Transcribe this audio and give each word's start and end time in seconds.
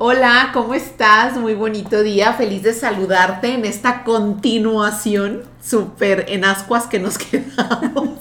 Hola, 0.00 0.50
¿cómo 0.52 0.74
estás? 0.74 1.36
Muy 1.38 1.54
bonito 1.54 2.04
día, 2.04 2.32
feliz 2.34 2.62
de 2.62 2.72
saludarte 2.72 3.54
en 3.54 3.64
esta 3.64 4.04
continuación 4.04 5.42
súper 5.60 6.26
en 6.28 6.44
ascuas 6.44 6.86
que 6.86 7.00
nos 7.00 7.18
quedamos 7.18 8.20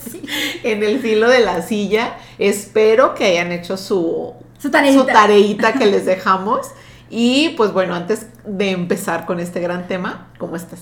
en 0.64 0.82
el 0.82 1.00
filo 1.00 1.30
de 1.30 1.42
la 1.42 1.62
silla. 1.62 2.18
Espero 2.40 3.14
que 3.14 3.26
hayan 3.26 3.52
hecho 3.52 3.78
su, 3.78 4.34
Su 4.58 4.72
tareita. 4.72 5.06
tareita 5.06 5.74
que 5.74 5.86
les 5.86 6.08
dejamos. 6.08 6.66
Y 7.12 7.50
pues 7.50 7.72
bueno, 7.74 7.94
antes 7.94 8.26
de 8.44 8.72
empezar 8.72 9.28
con 9.28 9.40
este 9.40 9.60
gran 9.60 9.88
tema, 9.88 10.30
¿cómo 10.40 10.56
estás? 10.56 10.82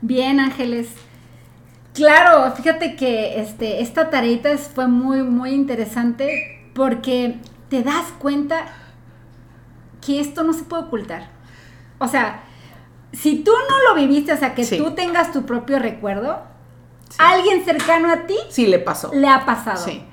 Bien, 0.00 0.40
Ángeles. 0.40 0.88
Claro, 1.92 2.50
fíjate 2.56 2.96
que 2.96 3.42
este, 3.42 3.82
esta 3.82 4.08
tareita 4.08 4.56
fue 4.56 4.88
muy, 4.88 5.22
muy 5.22 5.50
interesante 5.50 6.70
porque 6.72 7.36
te 7.68 7.82
das 7.82 8.06
cuenta 8.18 8.64
que 10.04 10.20
esto 10.20 10.42
no 10.42 10.52
se 10.52 10.64
puede 10.64 10.84
ocultar. 10.84 11.28
O 11.98 12.08
sea, 12.08 12.42
si 13.12 13.42
tú 13.44 13.52
no 13.52 13.88
lo 13.94 14.00
viviste, 14.00 14.32
o 14.32 14.36
sea, 14.36 14.54
que 14.54 14.64
Sí. 14.64 14.78
tú 14.78 14.92
tengas 14.92 15.32
tu 15.32 15.44
propio 15.44 15.78
recuerdo, 15.78 16.40
alguien 17.18 17.64
cercano 17.64 18.10
a 18.12 18.26
ti 18.26 18.36
Sí, 18.50 18.66
le 18.66 18.78
pasó. 18.78 19.10
le 19.12 19.28
ha 19.28 19.44
pasado. 19.44 19.78
Sí. 19.84 20.04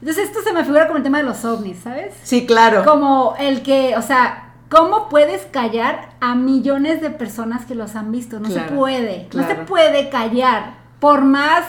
Entonces 0.00 0.24
esto 0.28 0.40
se 0.42 0.52
me 0.52 0.62
figura 0.64 0.86
como 0.86 0.98
el 0.98 1.02
tema 1.02 1.18
de 1.18 1.24
los 1.24 1.44
ovnis, 1.44 1.78
¿sabes? 1.78 2.14
Sí, 2.22 2.46
claro. 2.46 2.84
Como 2.84 3.34
el 3.38 3.62
que, 3.62 3.96
o 3.96 4.02
sea, 4.02 4.52
¿cómo 4.68 5.08
puedes 5.08 5.46
callar 5.46 6.10
a 6.20 6.34
millones 6.34 7.00
de 7.00 7.10
personas 7.10 7.64
que 7.64 7.74
los 7.74 7.94
han 7.96 8.12
visto? 8.12 8.38
No 8.40 8.48
se 8.48 8.54
Claro, 8.54 8.76
puede, 8.76 9.28
no 9.34 9.46
se 9.46 9.54
puede 9.54 10.08
callar. 10.10 10.74
Por 11.00 11.22
más 11.22 11.64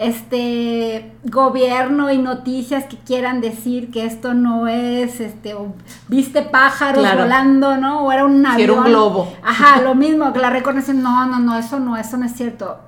este 0.00 1.12
gobierno 1.24 2.10
y 2.10 2.16
noticias 2.18 2.84
que 2.86 2.96
quieran 2.96 3.40
decir 3.42 3.90
que 3.90 4.06
esto 4.06 4.32
no 4.32 4.66
es 4.66 5.20
este 5.20 5.54
o 5.54 5.74
viste 6.08 6.40
pájaros 6.42 7.00
Claro. 7.02 7.22
volando, 7.22 7.76
¿no? 7.76 8.04
O 8.06 8.10
era 8.12 8.24
un 8.24 8.44
avión. 8.46 8.56
Si 8.56 8.62
era 8.62 8.72
un 8.72 8.84
globo. 8.84 9.32
Ajá, 9.44 9.82
lo 9.82 9.94
mismo 9.94 10.32
que 10.32 10.38
la 10.38 10.48
reconocen, 10.50 11.02
no, 11.02 11.26
no, 11.26 11.38
no, 11.38 11.56
eso 11.58 11.78
no, 11.80 11.96
eso 11.98 12.16
no 12.16 12.24
es 12.24 12.32
cierto. 12.32 12.78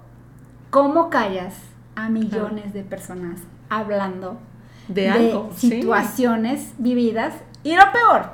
¿Cómo 0.71 1.11
callas 1.11 1.55
a 1.97 2.09
millones 2.09 2.73
de 2.73 2.83
personas 2.83 3.41
hablando 3.69 4.39
De 4.89 5.11
algo, 5.11 5.51
sí. 5.55 5.69
situaciones 5.69 6.73
vividas. 6.79 7.35
Y 7.63 7.77
lo 7.77 7.93
peor, 7.93 8.31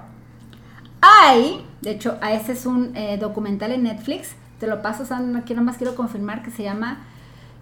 hay, 1.00 1.66
de 1.82 1.90
hecho, 1.90 2.16
ese 2.30 2.52
es 2.52 2.64
un 2.64 2.96
eh, 2.96 3.18
documental 3.18 3.72
en 3.72 3.82
Netflix, 3.82 4.36
te 4.60 4.66
lo 4.66 4.82
paso, 4.82 5.04
Sandra, 5.04 5.40
aquí 5.40 5.54
nomás 5.54 5.76
quiero 5.76 5.94
confirmar 5.94 6.42
que 6.42 6.50
se 6.50 6.62
llama, 6.62 6.98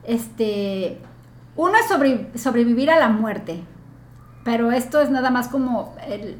este, 0.06 0.98
uno 1.56 1.72
es 1.78 1.86
sobre- 1.86 2.26
sobrevivir 2.36 2.90
a 2.90 2.98
la 2.98 3.08
muerte, 3.08 3.60
pero 4.44 4.72
esto 4.72 5.00
es 5.00 5.10
nada 5.10 5.30
más 5.30 5.48
como 5.48 5.94
el- 6.08 6.36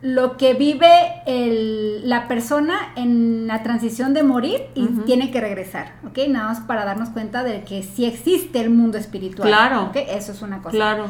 lo 0.00 0.36
que 0.36 0.54
vive 0.54 0.88
el- 1.26 2.08
la 2.08 2.26
persona 2.26 2.74
en 2.96 3.46
la 3.46 3.62
transición 3.62 4.14
de 4.14 4.24
morir 4.24 4.62
y 4.74 4.86
tiene 5.06 5.30
que 5.30 5.40
regresar, 5.40 5.92
¿ok? 6.06 6.18
Nada 6.28 6.48
más 6.48 6.60
para 6.60 6.84
darnos 6.84 7.10
cuenta 7.10 7.44
de 7.44 7.62
que 7.62 7.84
sí 7.84 8.04
existe 8.04 8.60
el 8.60 8.70
mundo 8.70 8.98
espiritual. 8.98 9.46
Claro. 9.48 9.82
¿ok? 9.84 9.96
Eso 10.08 10.32
es 10.32 10.42
una 10.42 10.58
cosa. 10.58 10.70
Claro. 10.70 11.06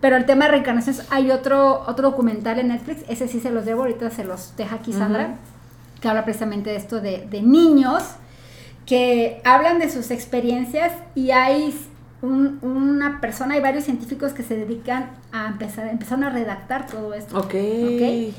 Pero 0.00 0.16
el 0.16 0.26
tema 0.26 0.46
de 0.46 0.50
reencarnaciones, 0.52 1.06
hay 1.10 1.30
otro, 1.30 1.84
otro 1.86 2.10
documental 2.10 2.58
en 2.58 2.68
Netflix, 2.68 3.04
ese 3.08 3.28
sí 3.28 3.38
se 3.38 3.50
los 3.50 3.64
debo, 3.64 3.82
ahorita 3.82 4.10
se 4.10 4.24
los 4.24 4.56
deja 4.56 4.74
aquí 4.76 4.92
Sandra, 4.92 5.36
que 6.00 6.08
habla 6.08 6.24
precisamente 6.24 6.70
de 6.70 6.76
esto 6.76 7.00
de, 7.00 7.28
de 7.30 7.42
niños 7.42 8.02
que 8.86 9.40
hablan 9.44 9.78
de 9.78 9.90
sus 9.90 10.10
experiencias 10.10 10.92
y 11.14 11.30
hay 11.30 11.74
un- 12.20 12.58
una 12.62 13.20
persona, 13.20 13.54
hay 13.54 13.60
varios 13.60 13.84
científicos 13.84 14.32
que 14.32 14.42
se 14.42 14.56
dedican 14.56 15.10
a 15.32 15.48
empezar, 15.48 15.86
empezaron 15.88 16.24
a 16.24 16.30
redactar 16.30 16.86
todo 16.86 17.14
esto. 17.14 17.36
Ok. 17.38 17.44
Ok. 17.46 18.34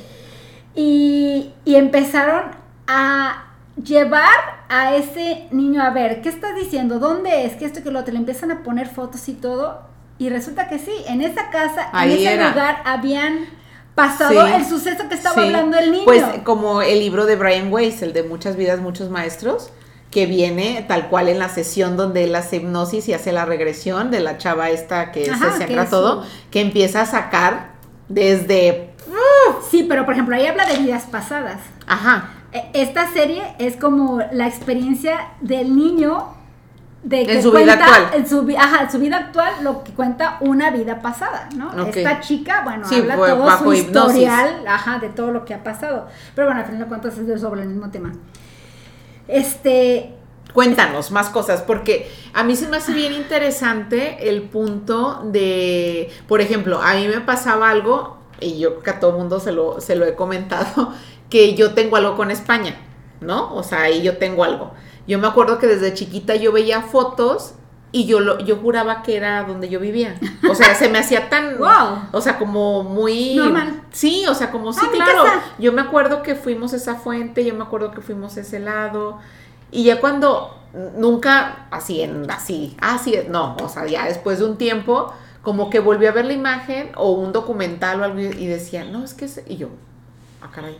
Y, 0.76 1.54
y 1.66 1.76
empezaron 1.76 2.44
a 2.88 3.46
llevar 3.84 4.64
a 4.70 4.96
ese 4.96 5.48
niño 5.52 5.82
a 5.84 5.90
ver, 5.92 6.22
¿qué 6.22 6.30
estás 6.30 6.56
diciendo? 6.56 7.00
¿Dónde 7.00 7.46
es? 7.46 7.54
¿Qué 7.56 7.66
esto 7.66 7.84
que 7.84 7.92
lo 7.92 8.00
otro? 8.00 8.14
Le 8.14 8.20
empiezan 8.20 8.52
a 8.52 8.64
poner 8.64 8.88
fotos 8.88 9.28
y 9.30 9.34
todo. 9.34 9.82
Y 10.18 10.30
resulta 10.30 10.68
que 10.68 10.80
sí, 10.80 10.92
en 11.08 11.22
esa 11.22 11.50
casa, 11.50 11.90
Ahí 11.92 12.14
en 12.14 12.18
ese 12.20 12.34
era. 12.34 12.50
lugar 12.50 12.78
habían 12.86 13.40
pasado 13.96 14.48
Sí. 14.48 14.54
el 14.56 14.66
suceso 14.66 15.08
que 15.10 15.16
estaba 15.16 15.36
Sí. 15.36 15.42
hablando 15.42 15.78
el 15.78 15.92
niño. 15.92 16.06
Pues 16.06 16.24
como 16.44 16.82
el 16.82 17.00
libro 17.00 17.26
de 17.26 17.36
Brian 17.36 17.72
Weiss, 17.72 18.02
el 18.02 18.14
de 18.14 18.24
Muchas 18.24 18.56
vidas, 18.56 18.80
muchos 18.80 19.10
maestros, 19.10 19.72
que 20.14 20.28
viene 20.28 20.86
tal 20.88 21.08
cual 21.10 21.28
en 21.28 21.40
la 21.40 21.50
sesión 21.50 21.98
donde 21.98 22.26
él 22.26 22.36
hace 22.36 22.58
hipnosis 22.58 23.10
y 23.10 23.14
hace 23.14 23.32
la 23.32 23.46
regresión 23.46 24.12
de 24.12 24.20
la 24.20 24.38
chava 24.38 24.70
esta 24.70 25.12
que 25.12 25.28
Ajá, 25.30 25.58
se 25.58 25.66
que 25.66 25.80
es 25.80 25.90
todo, 25.90 26.24
que 26.52 26.62
empieza 26.62 27.02
a 27.02 27.06
sacar 27.08 27.70
desde... 28.10 28.92
sí, 29.72 29.86
pero 29.90 30.06
por 30.06 30.14
ejemplo, 30.14 30.36
ahí 30.36 30.46
habla 30.46 30.66
de 30.68 30.78
vidas 30.78 31.04
pasadas. 31.12 31.58
Ajá, 31.88 32.30
E- 32.52 32.70
Esta 32.74 33.12
serie 33.12 33.42
es 33.58 33.76
como 33.76 34.22
la 34.32 34.46
experiencia 34.48 35.30
del 35.42 35.76
niño 35.76 36.28
de 37.02 37.26
que 37.26 37.34
En 37.38 37.44
su 37.44 37.52
vida 37.52 37.76
cuenta 37.76 37.86
actual. 37.86 38.06
En 38.14 38.28
su, 38.30 38.56
ajá, 38.58 38.84
en 38.84 38.92
su 38.92 39.00
vida 39.00 39.18
actual, 39.18 39.52
lo 39.64 39.84
que 39.84 39.92
cuenta 39.94 40.38
una 40.42 40.70
vida 40.70 41.02
pasada, 41.02 41.50
¿no? 41.58 41.88
Esta 41.88 42.20
chica, 42.22 42.62
bueno, 42.64 42.88
Sí, 42.88 42.96
habla 43.00 43.16
todo 43.16 43.58
su 43.58 43.74
hipnosis. 43.74 44.16
historial, 44.22 44.64
ajá, 44.68 45.00
de 45.00 45.10
todo 45.10 45.32
lo 45.32 45.44
que 45.44 45.54
ha 45.56 45.64
pasado. 45.64 46.08
Pero 46.36 46.48
bueno, 46.48 46.60
al 46.62 46.66
final 46.68 46.82
de 46.82 46.86
cuentas 46.88 47.18
es 47.18 47.42
sobre 47.42 47.64
el 47.64 47.68
mismo 47.70 47.90
tema. 47.90 48.14
Este, 49.28 50.14
Cuéntanos 50.54 51.10
más 51.10 51.30
cosas, 51.30 51.64
porque 51.64 52.12
a 52.34 52.44
mí 52.44 52.56
se 52.56 52.68
me 52.68 52.78
hace 52.78 52.94
bien 52.94 53.12
interesante 53.12 54.30
el 54.30 54.44
punto 54.44 55.22
de, 55.26 56.12
por 56.28 56.42
ejemplo, 56.42 56.80
a 56.80 56.94
mí 56.94 57.08
me 57.08 57.22
pasaba 57.22 57.72
algo, 57.72 58.18
y 58.40 58.60
yo 58.60 58.70
creo 58.70 58.84
que 58.84 58.90
a 58.92 59.00
todo 59.00 59.18
mundo 59.18 59.40
se 59.40 59.52
lo, 59.52 59.82
se 59.82 59.96
lo 59.96 60.06
he 60.06 60.14
comentado, 60.14 60.94
que 61.32 61.56
yo 61.56 61.74
tengo 61.74 61.96
algo 61.96 62.16
con 62.16 62.30
España, 62.30 62.78
¿no? 63.20 63.56
O 63.56 63.64
sea, 63.64 63.82
ahí 63.82 64.04
yo 64.04 64.18
tengo 64.18 64.44
algo. 64.44 64.74
Yo 65.08 65.18
me 65.18 65.28
acuerdo 65.28 65.58
que 65.58 65.66
desde 65.66 65.96
chiquita 65.96 66.36
yo 66.36 66.52
veía 66.52 66.84
fotos 66.84 67.56
y 67.94 68.06
yo, 68.06 68.20
lo, 68.20 68.40
yo 68.40 68.58
juraba 68.58 69.04
que 69.04 69.16
era 69.16 69.44
donde 69.44 69.70
yo 69.70 69.80
vivía. 69.80 70.20
O 70.50 70.56
sea, 70.56 70.74
se 70.76 70.90
me 70.90 70.98
hacía 70.98 71.30
tan, 71.30 71.58
Wow. 71.60 72.00
o 72.12 72.20
sea, 72.22 72.38
como 72.40 72.84
muy... 72.84 73.36
Normal. 73.36 73.82
Sí, 73.92 74.26
o 74.28 74.34
sea, 74.34 74.52
como 74.52 74.74
sí, 74.74 74.82
Ah, 74.84 74.90
claro. 74.92 75.24
Yo 75.60 75.72
me 75.72 75.82
acuerdo 75.82 76.24
que 76.24 76.34
fuimos 76.36 76.74
a 76.74 76.78
esa 76.78 76.96
fuente, 76.96 77.46
yo 77.46 77.54
me 77.54 77.64
acuerdo 77.64 77.92
que 77.92 78.02
fuimos 78.02 78.36
a 78.36 78.42
ese 78.42 78.60
lado. 78.60 79.20
Y 79.72 79.84
ya 79.84 80.02
cuando 80.02 80.60
nunca 80.98 81.68
así 81.70 82.02
en 82.02 82.30
así, 82.32 82.76
así 82.82 83.16
no, 83.30 83.56
o 83.62 83.70
sea, 83.70 83.86
ya 83.86 84.06
después 84.06 84.40
de 84.40 84.46
un 84.46 84.58
tiempo 84.58 85.14
como 85.44 85.70
que 85.70 85.80
volví 85.80 86.08
a 86.08 86.12
ver 86.12 86.26
la 86.26 86.34
imagen 86.34 86.90
o 86.96 87.12
un 87.12 87.32
documental 87.32 88.02
o 88.02 88.04
algo 88.06 88.20
y 88.20 88.48
decía, 88.48 88.84
"No, 88.86 89.04
es 89.04 89.14
que 89.14 89.26
es-", 89.26 89.44
y 89.48 89.58
yo, 89.58 89.68
"Ah, 90.42 90.50
caray." 90.52 90.78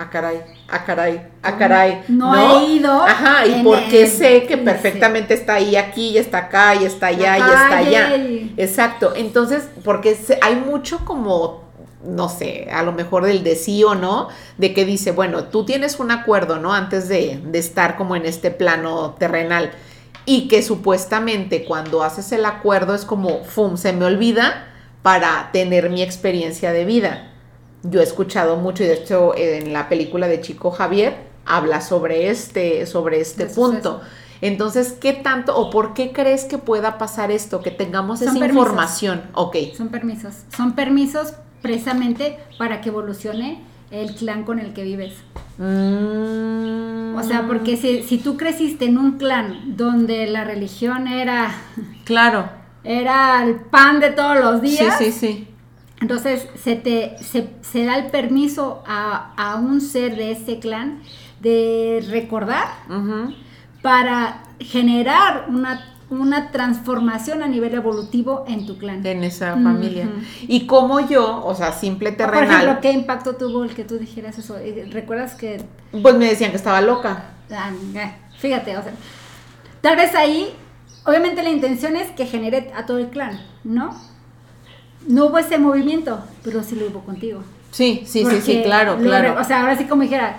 Ah, 0.00 0.08
caray, 0.10 0.40
ah, 0.68 0.84
caray, 0.84 1.20
ah, 1.42 1.58
caray. 1.58 2.02
No 2.06 2.60
he 2.60 2.66
ido 2.66 3.02
Ajá, 3.02 3.44
y 3.46 3.64
porque 3.64 4.04
el- 4.04 4.08
sé 4.10 4.46
que 4.46 4.56
perfectamente 4.56 5.34
está 5.34 5.54
ahí, 5.54 5.74
aquí, 5.74 6.10
y 6.10 6.18
está 6.18 6.38
acá, 6.38 6.76
y 6.76 6.84
está 6.84 7.08
allá, 7.08 7.36
y 7.36 7.40
está 7.40 7.76
allá. 7.78 8.14
Exacto. 8.56 9.12
Entonces, 9.16 9.68
porque 9.82 10.16
hay 10.40 10.54
mucho 10.54 11.04
como, 11.04 11.64
no 12.04 12.28
sé, 12.28 12.68
a 12.72 12.84
lo 12.84 12.92
mejor 12.92 13.24
del 13.24 13.42
de 13.42 13.56
sí 13.56 13.82
o 13.82 13.96
no, 13.96 14.28
de 14.56 14.72
que 14.72 14.84
dice, 14.84 15.10
bueno, 15.10 15.44
tú 15.44 15.64
tienes 15.64 15.98
un 15.98 16.12
acuerdo, 16.12 16.60
¿no? 16.60 16.72
Antes 16.72 17.08
de, 17.08 17.40
de 17.44 17.58
estar 17.58 17.96
como 17.96 18.14
en 18.14 18.24
este 18.24 18.52
plano 18.52 19.16
terrenal. 19.18 19.72
Y 20.26 20.46
que 20.46 20.62
supuestamente 20.62 21.64
cuando 21.64 22.04
haces 22.04 22.30
el 22.32 22.44
acuerdo 22.44 22.94
es 22.94 23.04
como, 23.04 23.42
¡fum!, 23.44 23.76
se 23.76 23.92
me 23.92 24.04
olvida 24.04 24.66
para 25.02 25.48
tener 25.52 25.90
mi 25.90 26.02
experiencia 26.02 26.70
de 26.72 26.84
vida. 26.84 27.32
Yo 27.82 28.00
he 28.00 28.02
escuchado 28.02 28.56
mucho, 28.56 28.82
y 28.82 28.86
de 28.86 28.94
hecho 28.94 29.36
en 29.36 29.72
la 29.72 29.88
película 29.88 30.26
de 30.28 30.40
Chico 30.40 30.70
Javier 30.70 31.16
habla 31.46 31.80
sobre 31.80 32.28
este, 32.30 32.86
sobre 32.86 33.20
este 33.20 33.46
De 33.46 33.54
punto. 33.54 34.00
suceso. 34.00 34.00
Entonces, 34.40 34.92
¿qué 35.00 35.12
tanto 35.14 35.56
o 35.56 35.70
por 35.70 35.94
qué 35.94 36.12
crees 36.12 36.44
que 36.44 36.58
pueda 36.58 36.96
pasar 36.98 37.30
esto? 37.32 37.60
Que 37.60 37.70
tengamos 37.72 38.20
Son 38.20 38.28
esa 38.28 38.38
permisos. 38.38 38.62
información. 38.66 39.22
Ok. 39.34 39.56
son 39.76 39.88
permisos. 39.88 40.34
Son 40.56 40.74
permisos 40.74 41.34
precisamente 41.62 42.38
para 42.56 42.80
que 42.80 42.90
evolucione 42.90 43.62
el 43.90 44.14
clan 44.14 44.44
con 44.44 44.58
el 44.60 44.74
que 44.74 44.84
vives. 44.84 45.14
Mm, 45.58 47.16
O 47.16 47.22
sea, 47.24 47.46
porque 47.48 47.76
si, 47.76 48.02
si 48.04 48.18
tú 48.18 48.36
creciste 48.36 48.84
en 48.84 48.96
un 48.98 49.18
clan 49.18 49.76
donde 49.76 50.26
la 50.28 50.44
religión 50.44 51.08
era, 51.08 51.50
Claro. 52.04 52.48
era 52.84 53.42
el 53.44 53.56
pan 53.56 53.98
de 53.98 54.10
todos 54.10 54.38
los 54.38 54.60
Sí, 54.60 54.66
días, 54.76 54.98
sí, 54.98 55.10
sí. 55.12 55.48
Entonces 56.00 56.48
se 56.62 56.76
te 56.76 57.16
se, 57.20 57.48
se 57.60 57.84
da 57.84 57.96
el 57.96 58.10
permiso 58.10 58.82
a, 58.86 59.32
a 59.36 59.56
un 59.56 59.80
ser 59.80 60.16
de 60.16 60.32
ese 60.32 60.58
clan 60.58 61.00
de 61.40 62.04
recordar 62.10 62.66
para 63.82 64.42
generar 64.58 65.46
una, 65.48 65.94
una 66.10 66.50
transformación 66.50 67.42
a 67.42 67.48
nivel 67.48 67.74
evolutivo 67.74 68.44
en 68.48 68.66
tu 68.66 68.76
clan. 68.76 69.04
En 69.06 69.22
esa 69.24 69.54
familia. 69.54 70.08
Y 70.42 70.66
como 70.66 71.00
yo, 71.00 71.44
o 71.44 71.54
sea, 71.54 71.72
simple 71.72 72.10
O, 72.10 72.16
Por 72.16 72.26
terrenal, 72.26 72.62
ejemplo, 72.62 72.80
¿qué 72.80 72.92
impacto 72.92 73.36
tuvo 73.36 73.64
el 73.64 73.74
que 73.74 73.84
tú 73.84 73.98
dijeras 73.98 74.38
eso? 74.38 74.58
Eh, 74.58 74.88
¿Recuerdas 74.90 75.34
que 75.34 75.62
pues 76.02 76.14
me 76.16 76.26
decían 76.26 76.50
que 76.50 76.56
estaba 76.56 76.80
loca. 76.80 77.30
Ah, 77.50 77.70
Fíjate, 78.38 78.76
o 78.76 78.82
sea, 78.82 78.92
tal 79.80 79.96
vez 79.96 80.14
ahí, 80.14 80.54
obviamente 81.04 81.42
la 81.42 81.50
intención 81.50 81.96
es 81.96 82.10
que 82.10 82.26
genere 82.26 82.72
a 82.76 82.86
todo 82.86 82.98
el 82.98 83.08
clan, 83.08 83.40
¿no? 83.64 83.96
No 85.08 85.26
hubo 85.26 85.38
ese 85.38 85.58
movimiento, 85.58 86.20
pero 86.44 86.62
sí 86.62 86.76
lo 86.76 86.86
hubo 86.86 87.00
contigo. 87.00 87.42
Sí, 87.70 88.02
sí, 88.06 88.24
sí, 88.24 88.40
sí, 88.40 88.62
claro, 88.62 88.96
lo 88.96 89.02
claro. 89.02 89.40
O 89.40 89.44
sea, 89.44 89.62
ahora 89.62 89.76
sí 89.76 89.84
como 89.84 90.02
dijera, 90.02 90.36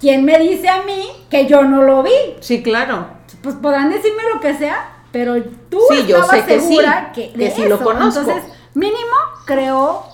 ¿quién 0.00 0.24
me 0.24 0.38
dice 0.38 0.68
a 0.68 0.82
mí 0.82 1.08
que 1.30 1.46
yo 1.46 1.62
no 1.62 1.82
lo 1.82 2.02
vi? 2.02 2.10
Sí, 2.40 2.62
claro. 2.62 3.06
Pues 3.42 3.54
podrán 3.56 3.90
decirme 3.90 4.22
lo 4.34 4.40
que 4.40 4.54
sea, 4.54 4.88
pero 5.12 5.42
tú 5.70 5.78
Sí, 5.90 6.06
yo 6.06 6.16
estabas 6.16 6.40
sé 6.40 6.46
que 6.46 6.60
sí, 6.60 6.68
segura 6.68 7.12
que, 7.14 7.32
que 7.32 7.38
de 7.38 7.50
sí 7.50 7.68
lo 7.68 7.78
conozco. 7.78 8.20
Entonces, 8.20 8.52
mínimo 8.74 9.16
creó 9.44 10.04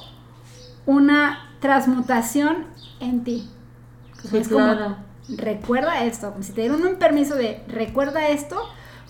una 0.84 1.54
transmutación 1.60 2.66
en 3.00 3.25
ti. 3.25 3.49
Sí, 4.28 4.38
es 4.38 4.49
como, 4.49 4.64
claro. 4.64 4.96
recuerda 5.28 6.04
esto, 6.04 6.32
como 6.32 6.42
si 6.42 6.52
te 6.52 6.62
dieron 6.62 6.84
un 6.84 6.96
permiso 6.96 7.34
de 7.37 7.62
recuerda 7.69 8.28
esto 8.28 8.60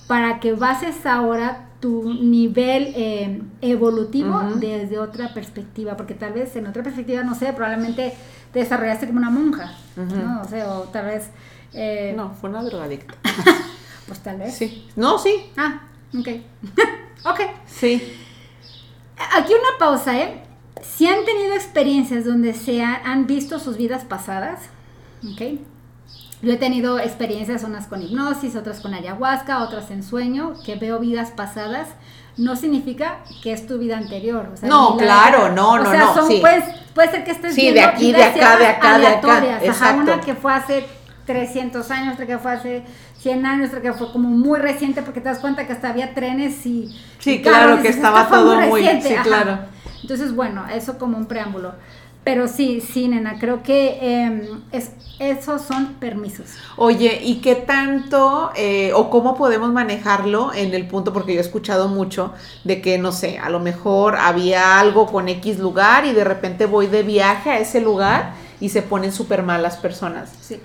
para 0.07 0.41
que 0.41 0.53
bases 0.53 1.07
ahora 1.07 1.66
tu 1.81 2.13
nivel 2.15 2.93
eh, 2.97 3.43
evolutivo 3.61 4.41
desde 4.59 4.99
otra 4.99 5.35
perspectiva, 5.35 5.97
porque 5.97 6.15
tal 6.15 6.33
vez 6.33 6.57
en 6.57 6.67
otra 6.67 6.83
perspectiva, 6.83 7.23
no 7.23 7.35
sé, 7.35 7.53
probablemente 7.53 8.15
te 8.53 8.59
desarrollaste 8.61 9.07
como 9.07 9.19
una 9.19 9.31
monja. 9.31 9.75
¿no? 9.97 10.41
O 10.43 10.45
sea, 10.49 10.71
o 10.73 10.83
tal 10.85 11.07
vez, 11.07 11.31
eh, 11.75 12.13
No, 12.17 12.33
fue 12.35 12.49
una 12.51 12.63
drogadicta. 12.63 13.15
pues 14.07 14.21
tal 14.21 14.39
vez. 14.39 14.55
Sí. 14.55 14.87
No, 14.97 15.19
sí. 15.19 15.51
Ah, 15.57 15.83
ok. 16.19 16.29
ok. 17.27 17.41
Sí. 17.67 18.03
Aquí 19.37 19.53
una 19.53 19.79
pausa, 19.79 20.19
¿eh? 20.19 20.43
Si 20.83 21.07
han 21.07 21.25
tenido 21.25 21.55
experiencias 21.55 22.25
donde 22.25 22.53
se 22.55 22.83
ha- 22.83 23.03
han 23.05 23.27
visto 23.27 23.59
sus 23.59 23.77
vidas 23.77 24.05
pasadas, 24.05 24.61
¿ok? 25.33 25.59
Yo 26.47 26.53
he 26.53 26.57
tenido 26.59 27.01
experiencias, 27.01 27.65
unas 27.65 27.89
con 27.89 28.03
hipnosis, 28.03 28.55
otras 28.55 28.79
con 28.79 28.95
ayahuasca, 28.95 29.65
otras 29.65 29.91
en 29.91 30.05
sueño, 30.05 30.55
que 30.65 30.77
veo 30.77 31.01
vidas 31.01 31.33
pasadas. 31.33 31.89
No 32.37 32.55
significa 32.55 33.17
que 33.43 33.53
es 33.53 33.67
tu 33.67 33.79
vida 33.79 33.99
anterior. 33.99 34.51
o 34.53 34.57
sea, 34.57 34.69
No, 34.69 34.97
claro, 34.97 35.47
de- 35.49 35.55
no, 35.57 35.71
o 35.73 35.79
no, 35.79 35.91
sea, 35.91 36.01
no, 36.05 36.15
son, 36.15 36.29
sí. 36.29 36.39
pues, 36.41 36.63
puede 36.95 37.11
ser 37.11 37.25
que 37.25 37.33
estés 37.33 37.53
Sí, 37.53 37.67
de 37.67 37.73
viendo 37.73 37.91
aquí, 37.91 38.13
de 38.13 38.23
acá, 38.23 38.57
de 38.59 38.67
acá, 38.69 38.99
de 38.99 39.07
acá. 39.09 39.43
Ajá, 39.71 39.93
una 39.95 40.21
que 40.21 40.35
fue 40.37 40.53
hace 40.53 40.87
300 41.27 41.91
años, 41.91 42.15
otra 42.15 42.27
que 42.27 42.39
fue 42.39 42.53
hace 42.53 42.85
100 43.19 43.45
años, 43.45 43.71
otra 43.71 43.81
que 43.83 43.93
fue 43.93 44.13
como 44.13 44.29
muy 44.29 44.61
reciente, 44.61 45.03
porque 45.03 45.21
te 45.21 45.29
das 45.29 45.41
cuenta 45.41 45.67
que 45.67 45.73
hasta 45.73 45.89
había 45.89 46.15
trenes 46.15 46.65
y. 46.65 46.97
Sí, 47.19 47.33
y 47.33 47.43
claro, 47.43 47.83
que 47.83 47.89
estaba 47.89 48.23
"Esto 48.23 48.35
fue 48.35 48.39
todo 48.39 48.61
muy- 48.69 48.83
sí, 49.03 49.15
ajá". 49.15 49.23
claro. 49.25 49.59
Entonces, 50.03 50.33
bueno, 50.33 50.65
eso 50.73 50.97
como 50.99 51.17
un 51.17 51.27
preámbulo. 51.27 51.75
Pero 52.27 52.49
sí, 52.49 52.81
sí, 52.81 53.07
nena, 53.07 53.39
creo 53.39 53.63
que 53.63 54.01
eh, 54.03 54.51
es, 54.73 54.91
esos 55.21 55.63
son 55.63 55.95
permisos. 56.01 56.57
Oye, 56.77 57.21
¿y 57.23 57.37
qué 57.37 57.55
tanto 57.55 58.51
eh, 58.57 58.91
o 58.95 59.11
cómo 59.11 59.37
podemos 59.37 59.73
manejarlo 59.73 60.53
en 60.53 60.75
el 60.75 60.89
punto? 60.89 61.13
Porque 61.13 61.35
yo 61.35 61.39
he 61.39 61.43
escuchado 61.43 61.87
mucho 61.87 62.35
de 62.65 62.83
que, 62.83 62.99
no 62.99 63.13
sé, 63.13 63.39
a 63.39 63.49
lo 63.49 63.61
mejor 63.61 64.17
había 64.17 64.81
algo 64.81 65.07
con 65.07 65.29
X 65.29 65.61
lugar 65.61 66.05
y 66.05 66.15
de 66.15 66.25
repente 66.25 66.67
voy 66.67 66.89
de 66.89 67.05
viaje 67.05 67.51
a 67.51 67.61
ese 67.61 67.81
lugar 67.81 68.33
y 68.59 68.71
se 68.71 68.83
ponen 68.83 69.13
súper 69.13 69.45
mal 69.45 69.63
las 69.63 69.77
personas. 69.77 70.33
Sí. 70.41 70.61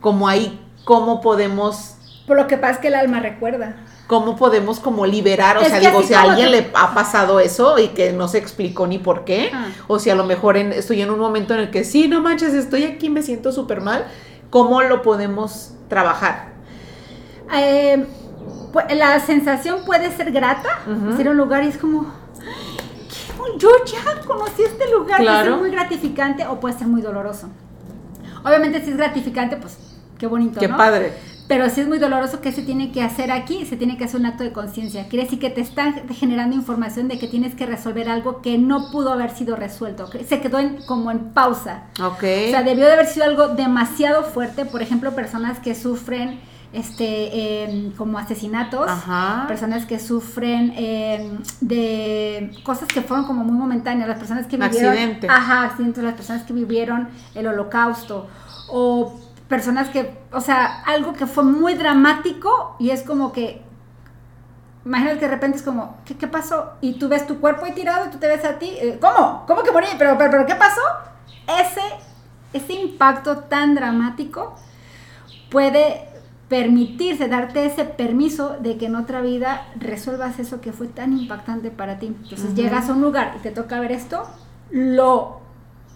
Como 0.00 0.28
ahí, 0.28 0.56
¿cómo 0.84 1.20
podemos, 1.20 1.96
Por 2.28 2.36
lo 2.36 2.46
que 2.46 2.58
pasa 2.58 2.74
es 2.74 2.78
que 2.78 2.88
el 2.88 2.94
alma 2.94 3.18
recuerda. 3.18 3.74
Cómo 4.06 4.36
podemos 4.36 4.78
como 4.80 5.04
liberar? 5.06 5.58
O 5.58 5.60
Es 5.62 5.68
sea, 5.68 5.80
digo, 5.80 6.02
si 6.02 6.14
a 6.14 6.22
alguien 6.22 6.50
le 6.52 6.70
ha 6.74 6.94
pasado 6.94 7.40
eso 7.40 7.78
y 7.78 7.88
que 7.88 8.12
no 8.12 8.28
se 8.28 8.38
explicó 8.38 8.86
ni 8.86 8.98
por 8.98 9.24
qué, 9.24 9.50
Ah. 9.52 9.68
o 9.88 9.98
si 9.98 10.10
a 10.10 10.14
lo 10.14 10.24
mejor 10.24 10.56
en- 10.56 10.72
estoy 10.72 11.02
en 11.02 11.10
un 11.10 11.18
momento 11.18 11.54
en 11.54 11.60
el 11.60 11.70
que 11.70 11.82
sí, 11.84 12.06
no 12.08 12.20
manches, 12.20 12.54
estoy 12.54 12.84
aquí, 12.84 13.10
me 13.10 13.22
siento 13.22 13.50
súper 13.52 13.80
mal, 13.80 14.06
¿cómo 14.50 14.80
lo 14.82 15.02
podemos 15.02 15.72
trabajar? 15.88 16.52
Eh, 17.54 18.06
pu- 18.72 18.94
la 18.94 19.18
sensación 19.20 19.84
puede 19.84 20.10
ser 20.16 20.32
grata, 20.32 20.68
Ujú. 20.86 21.20
ir 21.20 21.28
a 21.28 21.30
un 21.32 21.36
lugar 21.36 21.64
y 21.64 21.68
es 21.68 21.78
como, 21.78 22.06
"Ay, 22.40 22.76
qué- 23.08 23.58
yo 23.58 23.68
ya 23.86 24.20
conocí 24.26 24.62
este 24.62 24.90
lugar, 24.90 25.16
puede 25.18 25.22
Claro. 25.30 25.50
ser 25.52 25.60
muy 25.60 25.70
gratificante 25.70 26.46
o 26.46 26.58
puede 26.60 26.76
ser 26.78 26.86
muy 26.86 27.02
doloroso. 27.02 27.48
Obviamente 28.44 28.82
si 28.84 28.90
es 28.90 28.96
gratificante, 28.96 29.56
pues 29.56 29.78
qué 30.18 30.26
bonito, 30.26 30.60
Qué 30.60 30.68
¿no? 30.68 30.76
padre. 30.76 31.12
Pero 31.48 31.70
si 31.70 31.80
es 31.80 31.86
muy 31.88 31.98
doloroso, 31.98 32.40
¿qué 32.40 32.50
se 32.50 32.62
tiene 32.62 32.90
que 32.90 33.02
hacer 33.02 33.30
aquí? 33.30 33.64
Se 33.66 33.76
tiene 33.76 33.96
que 33.96 34.04
hacer 34.04 34.18
un 34.20 34.26
acto 34.26 34.42
de 34.42 34.52
conciencia. 34.52 35.06
Quiere 35.08 35.24
decir 35.24 35.38
que 35.38 35.50
te 35.50 35.60
están 35.60 36.08
generando 36.08 36.56
información 36.56 37.06
de 37.08 37.18
que 37.18 37.28
tienes 37.28 37.54
que 37.54 37.66
resolver 37.66 38.08
algo 38.08 38.42
que 38.42 38.58
no 38.58 38.90
pudo 38.90 39.12
haber 39.12 39.30
sido 39.30 39.54
resuelto. 39.54 40.10
que 40.10 40.24
Se 40.24 40.40
quedó 40.40 40.58
en- 40.58 40.82
como 40.86 41.10
en 41.10 41.30
pausa. 41.34 41.84
Ok. 42.02 42.22
O 42.22 42.50
sea, 42.50 42.62
debió 42.64 42.84
de 42.86 42.92
haber 42.94 43.06
sido 43.06 43.26
algo 43.26 43.48
demasiado 43.48 44.24
fuerte. 44.24 44.64
Por 44.64 44.82
ejemplo, 44.82 45.12
personas 45.14 45.60
que 45.60 45.74
sufren 45.76 46.40
este 46.72 47.62
em, 47.64 47.92
como 47.92 48.18
asesinatos. 48.18 48.88
Ajá. 48.90 49.44
Personas 49.46 49.86
que 49.86 49.98
sufren 50.00 50.72
em, 50.76 51.38
de 51.60 52.50
cosas 52.64 52.88
que 52.88 53.02
fueron 53.02 53.24
como 53.26 53.44
muy 53.44 53.56
momentáneas. 53.56 54.08
Las 54.08 54.18
personas 54.18 54.46
que 54.46 54.56
vivieron... 54.56 54.90
accidente. 54.92 55.28
Ajá, 55.30 55.62
accidentes. 55.62 56.02
Las 56.02 56.14
personas 56.14 56.42
que 56.42 56.52
vivieron 56.52 57.08
el 57.34 57.46
holocausto. 57.46 58.26
O 58.68 59.20
personas 59.48 59.88
que... 59.88 60.18
O 60.32 60.40
sea, 60.40 60.82
algo 60.84 61.12
que 61.12 61.26
fue 61.26 61.44
muy 61.44 61.74
dramático 61.74 62.76
y 62.78 62.90
es 62.90 63.02
como 63.02 63.32
que... 63.32 63.62
Imagínate 64.84 65.18
que 65.18 65.24
de 65.26 65.30
repente 65.32 65.56
es 65.58 65.64
como, 65.64 65.96
¿qué, 66.04 66.16
qué 66.16 66.28
pasó? 66.28 66.74
Y 66.80 66.94
tú 66.98 67.08
ves 67.08 67.26
tu 67.26 67.40
cuerpo 67.40 67.64
ahí 67.64 67.72
tirado 67.72 68.06
y 68.06 68.10
tú 68.10 68.18
te 68.18 68.28
ves 68.28 68.44
a 68.44 68.58
ti. 68.58 68.70
eh, 68.80 68.98
¿Cómo? 69.00 69.44
¿Cómo 69.46 69.62
que 69.64 69.72
morí? 69.72 69.88
¿Pero, 69.98 70.16
pero, 70.16 70.30
pero 70.30 70.46
qué 70.46 70.54
pasó? 70.54 70.80
Ese, 71.60 71.82
ese 72.52 72.72
impacto 72.74 73.38
tan 73.38 73.74
dramático 73.74 74.54
puede 75.50 76.08
permitirse, 76.48 77.26
darte 77.26 77.66
ese 77.66 77.84
permiso 77.84 78.56
de 78.60 78.76
que 78.78 78.86
en 78.86 78.94
otra 78.94 79.20
vida 79.20 79.66
resuelvas 79.74 80.38
eso 80.38 80.60
que 80.60 80.72
fue 80.72 80.86
tan 80.86 81.12
impactante 81.12 81.70
para 81.72 81.98
ti. 81.98 82.06
Entonces 82.06 82.46
Ujú. 82.46 82.54
llegas 82.54 82.88
a 82.88 82.92
un 82.92 83.02
lugar 83.02 83.34
y 83.36 83.40
te 83.40 83.50
toca 83.50 83.80
ver 83.80 83.90
esto, 83.90 84.28
lo 84.70 85.40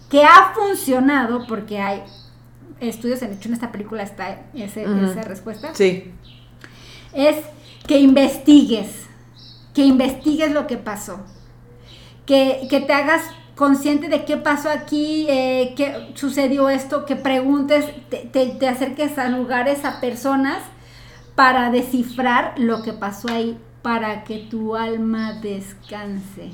que 0.08 0.24
ha 0.24 0.52
funcionado, 0.54 1.46
porque 1.46 1.80
hay 1.80 2.02
estudios, 2.80 3.22
en 3.22 3.32
hecho 3.32 3.48
en 3.48 3.54
esta 3.54 3.72
película 3.72 4.02
está 4.02 4.42
ese- 4.54 4.84
esa 4.84 5.22
respuesta, 5.22 5.74
Sí. 5.74 6.10
es 7.12 7.36
que 7.86 7.98
investigues, 8.00 9.06
que 9.74 9.84
investigues 9.84 10.52
lo 10.52 10.66
que 10.66 10.76
pasó, 10.76 11.20
que, 12.26 12.66
que 12.70 12.80
te 12.80 12.92
hagas 12.92 13.22
consciente 13.54 14.08
de 14.08 14.24
qué 14.24 14.36
pasó 14.36 14.70
aquí, 14.70 15.26
eh, 15.28 15.74
qué 15.76 16.12
sucedió 16.14 16.70
esto, 16.70 17.04
que 17.04 17.16
preguntes, 17.16 17.84
te, 18.08 18.18
te- 18.18 18.46
te 18.46 18.68
acerques 18.68 19.18
a 19.18 19.28
lugares, 19.28 19.84
a 19.84 20.00
personas, 20.00 20.62
para 21.34 21.70
descifrar 21.70 22.54
lo 22.58 22.82
que 22.82 22.92
pasó 22.92 23.28
ahí, 23.28 23.58
para 23.82 24.24
que 24.24 24.38
tu 24.50 24.76
alma 24.76 25.34
descanse. 25.40 26.50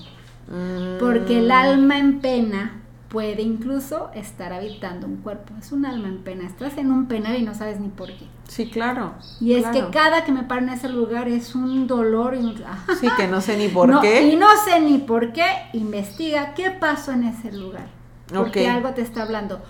Mm. 0.48 0.98
Porque 1.00 1.38
el 1.40 1.50
alma 1.50 1.98
en 1.98 2.20
pena 2.20 2.82
puede 3.16 3.40
incluso 3.40 4.10
estar 4.12 4.52
habitando 4.52 5.06
un 5.06 5.16
cuerpo. 5.22 5.54
Es 5.58 5.72
un 5.72 5.86
alma 5.86 6.08
en 6.08 6.18
pena. 6.18 6.44
Estás 6.46 6.76
en 6.76 6.92
un 6.92 7.06
penal 7.06 7.34
y 7.36 7.42
no 7.44 7.54
sabes 7.54 7.80
ni 7.80 7.88
por 7.88 8.08
qué. 8.08 8.26
Sí, 8.46 8.68
claro. 8.68 9.14
Y 9.40 9.54
es 9.54 9.62
claro. 9.66 9.86
que 9.86 9.90
cada 9.90 10.24
que 10.26 10.32
me 10.32 10.42
paro 10.42 10.60
en 10.60 10.68
ese 10.68 10.90
lugar 10.90 11.26
es 11.26 11.54
un 11.54 11.86
dolor 11.86 12.34
y 12.34 12.40
un... 12.40 12.54
Sí, 13.00 13.08
que 13.16 13.26
no 13.26 13.40
sé 13.40 13.56
ni 13.56 13.68
por 13.68 13.88
no, 13.88 14.02
qué. 14.02 14.20
Y 14.20 14.36
no 14.36 14.48
sé 14.66 14.80
ni 14.80 14.98
por 14.98 15.32
qué, 15.32 15.46
investiga 15.72 16.52
qué 16.52 16.70
pasó 16.70 17.12
en 17.12 17.24
ese 17.24 17.52
lugar. 17.52 17.86
Porque 18.34 18.68
algo 18.68 18.90
te 18.90 19.00
está 19.00 19.22
hablando. 19.22 19.62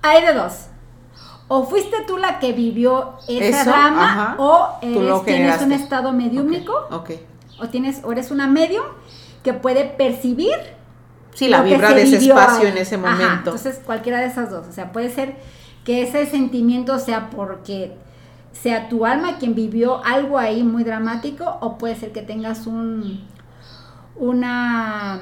Hay 0.00 0.24
de 0.24 0.32
dos. 0.32 0.68
O 1.48 1.64
fuiste 1.64 1.98
tú 2.06 2.16
la 2.16 2.38
que 2.38 2.54
vivió 2.54 3.16
esa 3.28 3.60
Eso, 3.64 3.70
rama, 3.70 4.04
ajá. 4.12 4.36
o 4.38 4.78
eres- 4.80 5.24
tienes 5.26 5.60
un 5.60 5.72
estado 5.72 6.12
mediúmico, 6.12 6.72
Ok. 6.90 7.10
o 7.60 7.68
tienes, 7.68 8.00
o 8.02 8.12
eres 8.12 8.30
una 8.30 8.46
medium 8.46 8.86
que 9.42 9.52
puede 9.52 9.84
percibir 9.84 10.77
Sí, 11.38 11.48
la 11.48 11.62
vibra 11.62 11.92
de 11.94 12.02
ese 12.02 12.16
espacio 12.16 12.66
ahí. 12.66 12.72
en 12.72 12.78
ese 12.78 12.96
Ajá, 12.96 13.10
momento. 13.12 13.34
entonces, 13.34 13.80
cualquiera 13.84 14.18
de 14.20 14.26
esas 14.26 14.50
dos. 14.50 14.66
O 14.66 14.72
sea, 14.72 14.90
puede 14.92 15.08
ser 15.10 15.36
que 15.84 16.02
ese 16.02 16.26
sentimiento 16.26 16.98
sea 16.98 17.30
porque 17.30 17.92
sea 18.52 18.88
tu 18.88 19.06
alma 19.06 19.38
quien 19.38 19.54
vivió 19.54 20.04
algo 20.04 20.38
ahí 20.38 20.64
muy 20.64 20.82
dramático, 20.82 21.44
o 21.60 21.78
puede 21.78 21.94
ser 21.94 22.10
que 22.12 22.22
tengas 22.22 22.66
un 22.66 23.20
una 24.16 25.20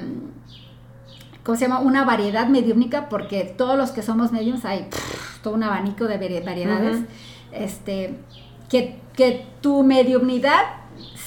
¿cómo 1.43 1.55
se 1.57 1.67
llama? 1.67 1.79
una 1.79 2.03
variedad 2.03 2.47
mediúnica, 2.47 3.09
porque 3.09 3.43
todos 3.57 3.77
los 3.77 3.91
que 3.91 4.01
somos 4.01 4.31
mediums 4.31 4.65
hay 4.65 4.87
pff, 4.89 5.39
todo 5.43 5.53
un 5.53 5.63
abanico 5.63 6.05
de 6.05 6.19
vari- 6.19 6.43
variedades. 6.43 6.99
Este 7.51 8.15
que, 8.69 8.99
que 9.15 9.45
tu 9.61 9.83
mediumnidad 9.83 10.63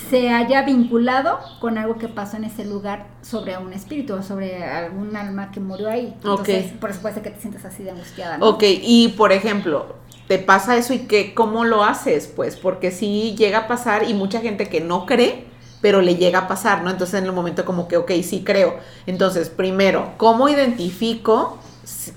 se 0.09 0.31
haya 0.31 0.63
vinculado 0.63 1.39
con 1.61 1.79
algo 1.79 1.99
que 1.99 2.09
pasó 2.09 2.37
en 2.37 2.45
ese 2.45 2.65
lugar 2.65 3.07
sobre 3.23 3.59
un 3.59 3.73
espíritu 3.73 4.15
o 4.15 4.23
sobre 4.23 4.65
algún 4.65 5.15
alma 5.17 5.51
que 5.51 5.61
murió 5.61 5.91
ahí. 5.91 6.13
Entonces, 6.17 6.73
por 6.81 6.93
ser 6.93 7.23
que 7.23 7.31
te 7.31 7.41
sientas 7.41 7.65
así 7.65 7.83
de 7.83 7.91
angustiada. 7.91 8.39
¿no? 8.39 8.49
Ok, 8.49 8.63
y 8.65 9.09
por 9.17 9.33
ejemplo, 9.33 9.95
te 10.29 10.39
pasa 10.39 10.77
eso 10.77 10.95
y 10.95 11.01
que, 11.01 11.35
¿cómo 11.35 11.65
lo 11.65 11.85
haces? 11.85 12.27
Pues 12.29 12.57
porque 12.57 12.91
sí 12.91 13.35
llega 13.37 13.59
a 13.59 13.69
pasar 13.69 14.09
y 14.09 14.15
mucha 14.15 14.41
gente 14.41 14.69
que 14.69 14.81
no 14.81 15.05
cree, 15.07 15.45
pero 15.81 16.01
le 16.03 16.17
llega 16.17 16.41
a 16.41 16.49
pasar, 16.49 16.83
¿no? 16.83 16.91
Entonces 16.91 17.19
en 17.19 17.25
el 17.25 17.33
momento 17.33 17.65
como 17.65 17.89
que, 17.89 17.97
ok, 17.97 18.13
sí 18.23 18.43
creo. 18.45 18.77
Entonces, 19.07 19.49
primero, 19.51 20.13
¿cómo 20.17 20.49
identifico 20.49 21.59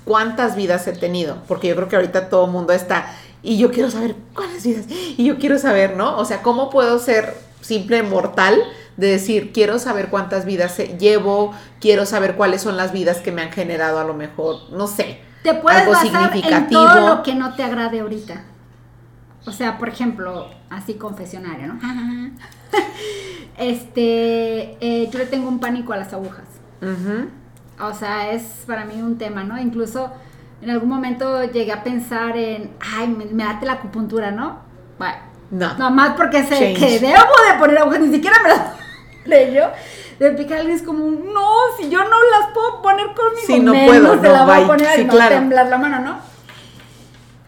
cuántas 0.04 0.54
vidas 0.56 0.86
he 0.86 0.92
tenido? 0.92 1.38
Porque 1.48 1.68
yo 1.68 1.76
creo 1.76 1.88
que 1.88 1.96
ahorita 1.96 2.28
todo 2.28 2.44
el 2.44 2.50
mundo 2.50 2.72
está, 2.72 3.14
y 3.42 3.58
yo 3.58 3.70
quiero 3.70 3.90
saber 3.90 4.16
cuáles 4.34 4.64
vidas, 4.64 4.86
y 4.88 5.24
yo 5.24 5.38
quiero 5.38 5.58
saber, 5.58 5.96
¿no? 5.96 6.16
O 6.18 6.24
sea, 6.24 6.42
¿cómo 6.42 6.70
puedo 6.70 6.98
ser 6.98 7.34
simple 7.64 8.02
mortal 8.02 8.62
de 8.96 9.08
decir, 9.08 9.52
quiero 9.52 9.78
saber 9.78 10.08
cuántas 10.08 10.44
vidas 10.44 10.76
llevo, 10.98 11.52
quiero 11.80 12.06
saber 12.06 12.36
cuáles 12.36 12.62
son 12.62 12.76
las 12.76 12.92
vidas 12.92 13.18
que 13.18 13.32
me 13.32 13.42
han 13.42 13.50
generado 13.50 13.98
a 13.98 14.04
lo 14.04 14.14
mejor, 14.14 14.70
no 14.70 14.86
sé. 14.86 15.20
Te 15.42 15.54
puedes 15.54 15.80
algo 15.80 15.92
basar 15.92 16.36
en 16.36 16.68
todo 16.68 17.08
lo 17.08 17.22
que 17.22 17.34
no 17.34 17.54
te 17.54 17.62
agrade 17.62 18.00
ahorita. 18.00 18.44
O 19.46 19.52
sea, 19.52 19.78
por 19.78 19.88
ejemplo, 19.88 20.48
así 20.70 20.94
confesionario, 20.94 21.74
¿no? 21.74 21.80
este, 23.58 24.76
eh, 24.80 25.08
yo 25.10 25.18
le 25.18 25.26
tengo 25.26 25.48
un 25.48 25.58
pánico 25.58 25.92
a 25.92 25.96
las 25.96 26.12
agujas. 26.12 26.46
O 27.80 27.94
sea, 27.94 28.30
es 28.30 28.42
para 28.66 28.84
mí 28.84 29.00
un 29.00 29.16
tema, 29.16 29.42
¿no? 29.42 29.58
Incluso 29.58 30.12
en 30.60 30.70
algún 30.70 30.88
momento 30.88 31.42
llegué 31.44 31.72
a 31.72 31.82
pensar 31.82 32.36
en, 32.36 32.72
ay, 32.80 33.08
me, 33.08 33.24
me 33.26 33.44
date 33.44 33.66
la 33.66 33.72
acupuntura, 33.74 34.30
¿no? 34.30 34.60
Bueno, 34.98 35.16
no. 35.54 35.68
Nada 35.78 35.90
más 35.90 36.16
porque 36.16 36.42
sé 36.44 36.74
que 36.74 36.98
debo 36.98 37.14
de 37.14 37.58
poner 37.60 37.78
agujas, 37.78 38.00
ni 38.00 38.12
siquiera 38.12 38.36
me 38.42 38.48
las 38.48 38.60
leyó. 39.24 39.70
De 40.18 40.30
picar 40.32 40.68
es 40.68 40.82
como, 40.82 41.10
no, 41.10 41.50
si 41.78 41.90
yo 41.90 41.98
no 41.98 42.16
las 42.30 42.52
puedo 42.52 42.82
poner 42.82 43.06
conmigo, 43.06 43.46
sí, 43.46 43.60
no 43.60 43.72
menos 43.72 43.88
puedo, 43.88 44.16
no, 44.16 44.22
la 44.22 44.44
voy 44.44 44.62
a 44.62 44.66
poner 44.66 45.00
y 45.00 45.04
no 45.04 45.28
temblar 45.28 45.66
la 45.68 45.78
mano, 45.78 46.00
¿no? 46.00 46.18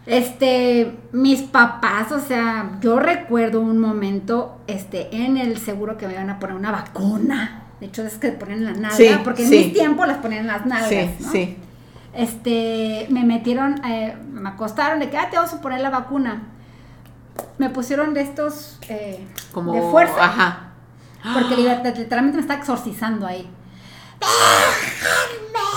Este, 0.05 0.97
mis 1.11 1.41
papás, 1.41 2.11
o 2.11 2.19
sea, 2.19 2.77
yo 2.81 2.99
recuerdo 2.99 3.61
un 3.61 3.77
momento, 3.77 4.57
este, 4.67 5.13
en 5.13 5.37
el 5.37 5.57
seguro 5.57 5.97
que 5.97 6.07
me 6.07 6.13
iban 6.13 6.29
a 6.29 6.39
poner 6.39 6.55
una 6.55 6.71
vacuna. 6.71 7.63
De 7.79 7.87
hecho, 7.87 8.05
es 8.05 8.17
que 8.17 8.31
ponen 8.31 8.59
en 8.59 8.65
la 8.65 8.73
nalga, 8.73 9.21
porque 9.23 9.43
en 9.43 9.49
mis 9.49 9.73
tiempos 9.73 10.07
las 10.07 10.17
ponían 10.17 10.41
en 10.41 10.47
las 10.47 10.65
nalgas, 10.65 10.89
sí, 10.89 11.09
¿no? 11.19 11.31
Sí. 11.31 11.57
Este, 12.13 13.07
me 13.09 13.23
metieron, 13.23 13.83
eh, 13.85 14.15
me 14.31 14.49
acostaron 14.49 14.99
de 14.99 15.09
que, 15.09 15.17
ah, 15.17 15.29
te 15.29 15.37
vamos 15.37 15.53
a 15.53 15.61
poner 15.61 15.81
la 15.81 15.89
vacuna. 15.89 16.41
Me 17.57 17.69
pusieron 17.69 18.13
de 18.13 18.21
estos, 18.21 18.79
eh, 18.89 19.27
Como, 19.51 19.73
de 19.73 19.81
fuerza. 19.81 20.23
Ajá. 20.23 20.67
Porque 21.33 21.55
literalmente 21.55 22.37
me 22.37 22.41
está 22.41 22.55
exorcizando 22.55 23.25
ahí. 23.25 23.49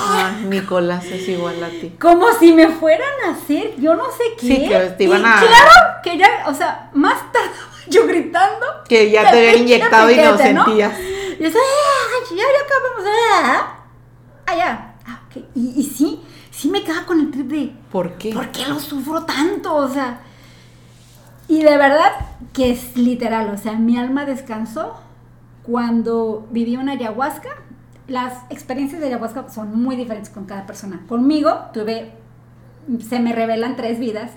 Ah, 0.03 0.33
Nicolás 0.45 1.05
es 1.07 1.29
igual 1.29 1.63
a 1.63 1.69
ti. 1.69 1.95
Como 2.01 2.33
si 2.39 2.53
me 2.53 2.69
fueran 2.69 3.13
a 3.27 3.31
hacer, 3.33 3.75
yo 3.79 3.95
no 3.95 4.05
sé 4.11 4.25
qué. 4.39 4.47
Sí, 4.47 4.69
que 4.69 4.79
te 4.97 5.05
iban 5.05 5.25
a. 5.25 5.41
Claro, 5.41 6.01
que 6.03 6.17
ya, 6.17 6.45
o 6.47 6.55
sea, 6.55 6.91
más 6.95 7.33
tarde 7.33 7.51
yo 7.89 8.07
gritando. 8.07 8.67
Que 8.89 9.11
ya 9.11 9.31
te 9.31 9.39
habían 9.39 9.59
inyectado 9.59 10.11
y 10.11 10.17
no 10.17 10.37
sentías. 10.37 10.99
Y 10.99 11.43
yo, 11.43 11.49
ya, 11.49 12.37
ya 12.37 12.45
acabamos. 12.65 13.05
Ah, 13.33 13.79
ah 14.47 14.57
ya. 14.57 14.95
Ah, 15.07 15.21
y, 15.55 15.81
y, 15.81 15.83
sí, 15.85 16.23
sí 16.51 16.69
me 16.69 16.83
quedaba 16.83 17.07
con 17.07 17.21
el 17.21 17.31
trip 17.31 17.47
de. 17.49 17.73
¿Por 17.91 18.17
qué? 18.17 18.33
¿Por 18.33 18.51
qué 18.51 18.67
lo 18.67 18.79
sufro 18.79 19.25
tanto? 19.25 19.75
O 19.75 19.89
sea. 19.89 20.21
Y 21.51 21.63
de 21.63 21.77
verdad 21.77 22.13
que 22.55 22.71
es 22.71 22.97
literal, 22.97 23.51
o 23.51 23.59
sea, 23.59 23.75
mi 23.75 23.99
alma 23.99 24.25
descansó 24.25 24.95
cuando 25.65 26.47
viví 26.51 26.77
una 26.77 26.93
ayahuasca 26.93 27.51
las 28.11 28.43
experiencias 28.51 29.01
de 29.01 29.07
ayahuasca 29.07 29.49
son 29.51 29.81
muy 29.81 29.95
diferentes 29.95 30.31
con 30.31 30.45
cada 30.45 30.67
persona. 30.67 31.01
Conmigo 31.09 31.67
tuve, 31.73 32.11
se 32.99 33.21
me 33.21 33.33
revelan 33.33 33.77
tres 33.77 34.01
vidas 34.01 34.33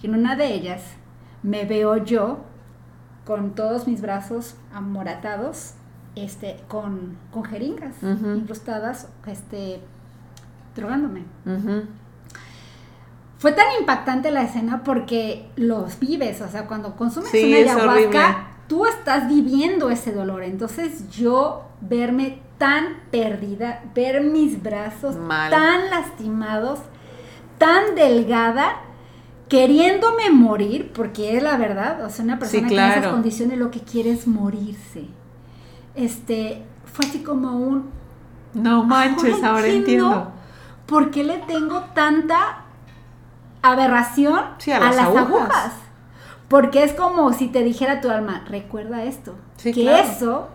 y 0.00 0.06
en 0.06 0.14
una 0.14 0.36
de 0.36 0.54
ellas 0.54 0.82
me 1.42 1.64
veo 1.64 1.96
yo 1.96 2.38
con 3.24 3.56
todos 3.56 3.88
mis 3.88 4.00
brazos 4.00 4.54
amoratados, 4.72 5.72
este, 6.14 6.60
con, 6.68 7.16
con 7.32 7.44
jeringas 7.44 7.96
incrustadas, 8.02 9.08
este, 9.26 9.80
drogándome. 10.76 11.24
Fue 13.40 13.52
tan 13.52 13.64
impactante 13.80 14.30
la 14.30 14.42
escena 14.42 14.82
porque 14.84 15.48
los 15.56 15.98
vives, 15.98 16.42
o 16.42 16.48
sea, 16.50 16.66
cuando 16.66 16.94
consumes 16.94 17.32
una 17.32 17.56
ayahuasca, 17.56 18.48
tú 18.66 18.84
estás 18.84 19.28
viviendo 19.28 19.88
ese 19.88 20.12
dolor. 20.12 20.42
Entonces 20.42 21.08
yo 21.10 21.64
verme 21.80 22.42
tan 22.58 22.98
perdida, 23.10 23.82
ver 23.94 24.20
mis 24.20 24.62
brazos 24.62 25.16
tan 25.26 25.88
lastimados, 25.88 26.80
tan 27.56 27.94
delgada, 27.94 28.82
queriéndome 29.48 30.28
morir, 30.28 30.92
porque 30.94 31.38
es 31.38 31.42
la 31.42 31.56
verdad, 31.56 32.04
o 32.04 32.10
sea, 32.10 32.26
una 32.26 32.38
persona 32.38 32.68
que 32.68 32.74
en 32.74 32.90
esas 32.90 33.06
condiciones 33.06 33.56
lo 33.56 33.70
que 33.70 33.80
quiere 33.80 34.10
es 34.10 34.26
morirse. 34.26 35.06
Este, 35.94 36.62
fue 36.84 37.06
así 37.06 37.20
como 37.20 37.56
un... 37.56 37.88
No 38.52 38.84
manches, 38.84 39.42
ahora 39.42 39.66
entiendo. 39.66 40.30
¿Por 40.84 41.10
qué 41.10 41.24
le 41.24 41.38
tengo 41.38 41.84
tanta 41.94 42.59
aberración 43.62 44.38
a, 44.38 44.92
las, 44.92 44.98
agujas? 44.98 45.72
Porque 46.48 46.82
es 46.82 46.92
como 46.92 47.32
si 47.32 47.48
te 47.48 47.62
dijera 47.62 48.00
tu 48.00 48.10
alma, 48.10 48.44
recuerda 48.48 49.04
esto, 49.04 49.34
que 49.62 50.00
eso 50.00 50.48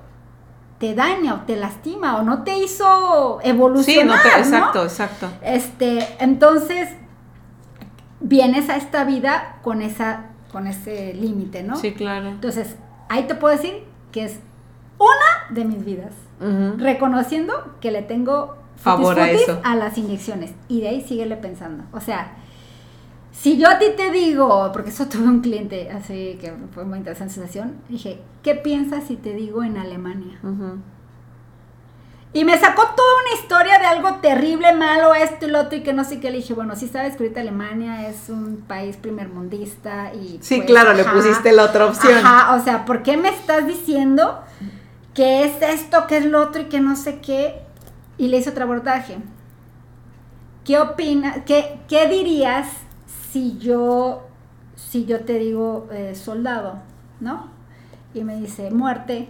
te 0.79 0.93
daña 0.93 1.35
o 1.35 1.39
te 1.41 1.55
lastima 1.55 2.17
o 2.17 2.23
no 2.23 2.43
te 2.43 2.57
hizo 2.57 3.39
evolucionar. 3.43 4.19
Sí, 4.21 4.27
exacto, 4.37 4.83
exacto. 4.83 5.29
Este, 5.41 6.05
entonces 6.19 6.89
vienes 8.19 8.69
a 8.69 8.75
esta 8.75 9.03
vida 9.03 9.59
con 9.61 9.81
esa 9.81 10.31
con 10.51 10.67
ese 10.67 11.13
límite, 11.13 11.63
¿no? 11.63 11.75
Sí, 11.75 11.93
claro. 11.93 12.29
Entonces, 12.29 12.77
ahí 13.09 13.23
te 13.23 13.35
puedo 13.35 13.53
decir 13.53 13.83
que 14.13 14.23
es 14.23 14.39
una 14.97 15.53
de 15.53 15.65
mis 15.65 15.83
vidas, 15.83 16.13
reconociendo 16.77 17.75
que 17.81 17.91
le 17.91 18.01
tengo 18.03 18.55
favor 18.77 19.19
a, 19.19 19.29
eso. 19.29 19.59
a 19.65 19.75
las 19.75 19.97
inyecciones 19.97 20.53
y 20.69 20.79
de 20.79 20.87
ahí 20.87 21.01
síguele 21.01 21.35
pensando. 21.35 21.83
O 21.91 21.99
sea, 21.99 22.37
si 23.37 23.57
yo 23.57 23.69
a 23.69 23.77
ti 23.77 23.87
te 23.95 24.11
digo, 24.11 24.71
porque 24.73 24.89
eso 24.89 25.05
tuve 25.09 25.25
un 25.25 25.41
cliente 25.41 25.91
así 25.91 26.37
que 26.39 26.53
fue 26.73 26.85
muy 26.85 26.99
interesante 26.99 27.33
sensación, 27.33 27.77
dije, 27.89 28.21
¿qué 28.43 28.55
piensas 28.55 29.05
si 29.05 29.15
te 29.15 29.33
digo 29.33 29.63
en 29.63 29.77
Alemania? 29.77 30.39
Y 32.33 32.43
me 32.43 32.59
sacó 32.59 32.81
toda 32.81 33.07
una 33.23 33.41
historia 33.41 33.79
de 33.79 33.85
algo 33.85 34.15
terrible, 34.15 34.73
malo, 34.73 35.15
esto 35.15 35.45
y 35.45 35.51
lo 35.51 35.61
otro, 35.61 35.77
y 35.77 35.83
que 35.83 35.93
no 35.93 36.03
sé 36.03 36.19
qué. 36.19 36.31
Le 36.31 36.37
dije, 36.37 36.53
bueno, 36.53 36.75
sí 36.75 36.89
sabes 36.89 37.15
que 37.15 37.23
ahorita 37.23 37.39
Alemania 37.39 38.09
es 38.09 38.27
un 38.27 38.57
país 38.67 38.97
primermundista 38.97 40.13
y... 40.13 40.39
Sí, 40.41 40.57
pues, 40.57 40.67
claro, 40.67 40.93
le 40.93 41.05
pusiste 41.05 41.53
la 41.53 41.63
otra 41.63 41.85
opción. 41.85 42.17
Ajá, 42.17 42.55
o 42.55 42.61
sea, 42.61 42.83
¿por 42.83 43.03
qué 43.03 43.15
me 43.15 43.29
estás 43.29 43.65
diciendo 43.65 44.41
que 45.13 45.45
es 45.45 45.61
esto, 45.61 46.07
que 46.07 46.17
es 46.17 46.25
lo 46.25 46.41
otro 46.41 46.63
y 46.63 46.65
que 46.65 46.81
no 46.81 46.97
sé 46.97 47.19
qué? 47.19 47.61
Y 48.17 48.27
le 48.27 48.37
hice 48.37 48.49
otro 48.49 48.65
abordaje. 48.65 49.17
¿Qué 50.65 50.77
opinas? 50.77 51.37
¿Qué, 51.45 51.79
qué 51.87 52.09
dirías 52.09 52.67
si 53.35 53.57
yo, 53.57 54.23
si 54.77 55.03
yo 55.03 55.25
te 55.25 55.37
digo 55.37 55.89
eh, 55.91 56.15
soldado, 56.15 56.79
¿no? 57.19 57.49
Y 58.13 58.23
me 58.23 58.37
dice 58.37 58.71
muerte, 58.71 59.27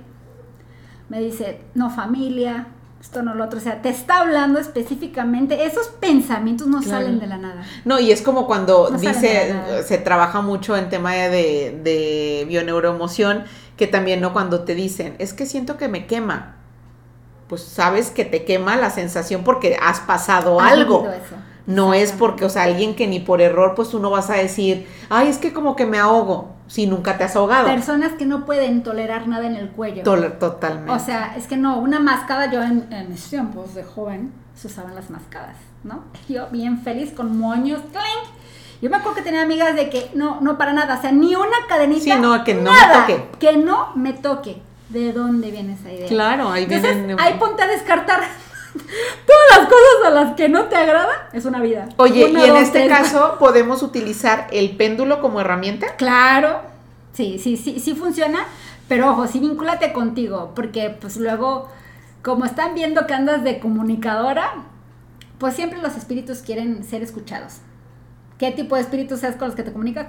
me 1.10 1.20
dice 1.20 1.62
no 1.74 1.90
familia, 1.90 2.68
esto 3.02 3.24
no 3.24 3.34
lo 3.34 3.46
otro, 3.46 3.58
o 3.58 3.62
sea, 3.64 3.82
te 3.82 3.90
está 3.90 4.20
hablando 4.20 4.60
específicamente, 4.60 5.66
esos 5.66 5.88
pensamientos 5.88 6.68
no 6.68 6.84
salen 6.84 7.20
de 7.20 7.26
la 7.26 7.38
nada. 7.38 7.66
No, 7.84 8.00
y 8.00 8.12
es 8.12 8.22
como 8.22 8.46
cuando 8.46 8.92
dice, 8.92 9.56
se 9.84 9.98
trabaja 9.98 10.42
mucho 10.42 10.78
en 10.78 10.90
tema 10.90 11.14
de, 11.16 11.80
de 11.84 12.46
bioneuroemoción, 12.48 13.46
que 13.76 13.88
también, 13.88 14.22
¿no? 14.22 14.34
Cuando 14.34 14.66
te 14.66 14.76
dicen, 14.76 15.16
es 15.18 15.34
que 15.34 15.48
siento 15.48 15.78
que 15.78 15.88
me 15.88 16.06
quema, 16.06 16.58
pues 17.50 17.64
sabes 17.64 18.12
que 18.12 18.24
te 18.24 18.46
quema 18.46 18.76
la 18.76 18.92
sensación 18.92 19.44
porque 19.44 19.80
has 19.82 20.00
pasado 20.02 20.60
algo. 20.60 21.10
Eso. 21.10 21.38
No 21.68 21.94
es 21.94 22.12
porque, 22.12 22.46
o 22.46 22.50
sea, 22.50 22.64
alguien 22.64 22.96
que 22.96 23.08
ni 23.08 23.20
por 23.20 23.42
error, 23.42 23.74
pues 23.76 23.90
tú 23.90 24.00
no 24.00 24.10
vas 24.10 24.30
a 24.30 24.36
decir, 24.36 24.88
ay, 25.10 25.30
es 25.30 25.38
que 25.38 25.52
como 25.52 25.76
que 25.76 25.86
me 25.86 25.98
ahogo, 25.98 26.50
si 26.68 26.86
nunca 26.86 27.18
te 27.18 27.24
has 27.24 27.36
ahogado. 27.36 27.68
Personas 27.68 28.14
que 28.14 28.26
no 28.26 28.46
pueden 28.46 28.84
tolerar 28.84 29.28
nada 29.28 29.48
en 29.48 29.56
el 29.56 29.70
cuello. 29.70 30.04
totalmente. 30.04 30.92
O 30.92 31.00
sea, 31.00 31.36
es 31.36 31.48
que 31.48 31.58
no, 31.58 31.80
una 31.80 32.00
mascada, 32.00 32.52
yo 32.52 32.62
en, 32.62 32.88
en 32.92 33.10
mis 33.10 33.24
tiempos 33.30 33.74
de 33.74 33.84
joven, 33.84 34.32
se 34.56 34.68
usaban 34.68 34.96
las 34.96 35.10
mascadas, 35.10 35.58
¿no? 35.84 36.04
Yo 36.30 36.48
bien 36.52 36.80
feliz 36.82 37.12
con 37.12 37.38
moños, 37.38 37.82
¡clink! 37.92 38.36
Yo 38.82 38.90
me 38.90 38.98
acuerdo 38.98 39.18
que 39.18 39.24
tenía 39.24 39.42
amigas 39.42 39.76
de 39.76 39.90
que 39.90 40.12
no, 40.14 40.42
no 40.42 40.58
para 40.58 40.74
nada, 40.74 40.98
o 40.98 41.02
sea, 41.02 41.12
ni 41.12 41.36
una 41.36 41.58
cadenita. 41.68 42.04
Sí, 42.04 42.14
no, 42.20 42.44
que 42.44 42.54
no 42.54 42.72
me 42.72 42.94
toque. 42.94 43.30
Que 43.40 43.58
no 43.58 43.92
me 43.96 44.14
toque. 44.14 44.62
¿De 44.90 45.12
dónde 45.12 45.50
viene 45.50 45.74
esa 45.74 45.92
idea? 45.92 46.08
Claro, 46.08 46.52
ahí 46.52 46.66
Entonces, 46.70 47.18
Ahí 47.18 47.38
ponte 47.40 47.64
a 47.64 47.68
descartar 47.68 48.22
Todas 49.26 49.58
las 49.58 49.68
cosas 49.68 50.06
a 50.06 50.10
las 50.10 50.36
que 50.36 50.50
no 50.50 50.66
te 50.66 50.76
agrada 50.76 51.30
es 51.34 51.46
una 51.46 51.62
vida. 51.62 51.90
Oye, 51.98 52.30
¿y 52.30 52.36
en 52.36 52.56
este 52.58 52.88
caso 52.88 53.38
podemos 53.40 53.84
utilizar 53.84 54.48
el 54.52 54.76
péndulo 54.76 55.22
como 55.22 55.42
herramienta? 55.42 55.96
Claro, 55.96 56.62
sí, 57.14 57.40
sí, 57.40 57.58
sí, 57.58 57.80
sí 57.80 57.96
funciona, 57.96 58.46
pero 58.88 59.12
ojo, 59.12 59.28
sí 59.28 59.40
vincúlate 59.40 59.94
contigo, 59.94 60.52
porque 60.56 60.96
pues 61.00 61.18
luego, 61.18 61.70
como 62.22 62.46
están 62.46 62.76
viendo 62.76 63.08
que 63.08 63.14
andas 63.14 63.44
de 63.44 63.60
comunicadora, 63.60 64.54
pues 65.38 65.56
siempre 65.56 65.82
los 65.82 65.96
espíritus 65.96 66.40
quieren 66.40 66.84
ser 66.84 67.02
escuchados. 67.02 67.58
¿Qué 68.38 68.52
tipo 68.52 68.76
de 68.76 68.82
espíritus 68.82 69.24
es 69.24 69.36
con 69.36 69.48
los 69.48 69.56
que 69.56 69.64
te 69.64 69.72
comunicas? 69.72 70.08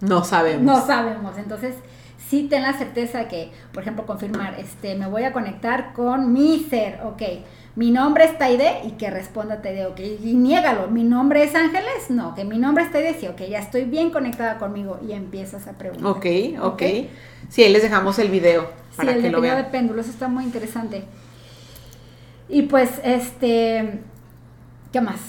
No 0.00 0.24
sabemos. 0.24 0.62
No 0.62 0.86
sabemos, 0.86 1.36
entonces 1.38 1.74
sí 2.28 2.46
ten 2.48 2.62
la 2.62 2.72
certeza 2.72 3.28
que, 3.28 3.52
por 3.72 3.82
ejemplo, 3.82 4.06
confirmar, 4.06 4.58
este, 4.58 4.94
me 4.94 5.06
voy 5.06 5.24
a 5.24 5.32
conectar 5.32 5.92
con 5.92 6.32
mi 6.32 6.60
ser, 6.68 7.00
ok. 7.04 7.22
Mi 7.76 7.90
nombre 7.90 8.24
es 8.24 8.38
Taide 8.38 8.80
y 8.84 8.92
que 8.92 9.10
responda 9.10 9.60
Taide, 9.60 9.84
ok. 9.86 10.00
Y 10.00 10.32
niégalo, 10.34 10.88
mi 10.88 11.04
nombre 11.04 11.42
es 11.42 11.54
Ángeles, 11.54 12.08
no, 12.08 12.34
que 12.34 12.44
mi 12.44 12.58
nombre 12.58 12.84
es 12.84 12.90
Taide, 12.90 13.14
sí, 13.20 13.28
ok, 13.28 13.42
ya 13.50 13.58
estoy 13.58 13.84
bien 13.84 14.10
conectada 14.10 14.56
conmigo 14.56 14.98
y 15.06 15.12
empiezas 15.12 15.66
a 15.68 15.72
preguntar. 15.72 16.10
Ok, 16.10 16.26
ok. 16.62 16.82
Sí, 17.50 17.62
ahí 17.62 17.72
les 17.72 17.82
dejamos 17.82 18.18
el 18.18 18.30
video 18.30 18.70
para 18.96 19.12
sí, 19.12 19.18
el 19.18 19.22
que 19.24 19.30
lo 19.30 19.42
video 19.42 19.56
vean. 19.56 19.64
de 19.66 19.70
péndulos 19.70 20.08
está 20.08 20.26
muy 20.26 20.44
interesante. 20.44 21.04
Y 22.48 22.62
pues, 22.62 22.90
este, 23.04 24.00
¿qué 24.90 25.00
más? 25.02 25.20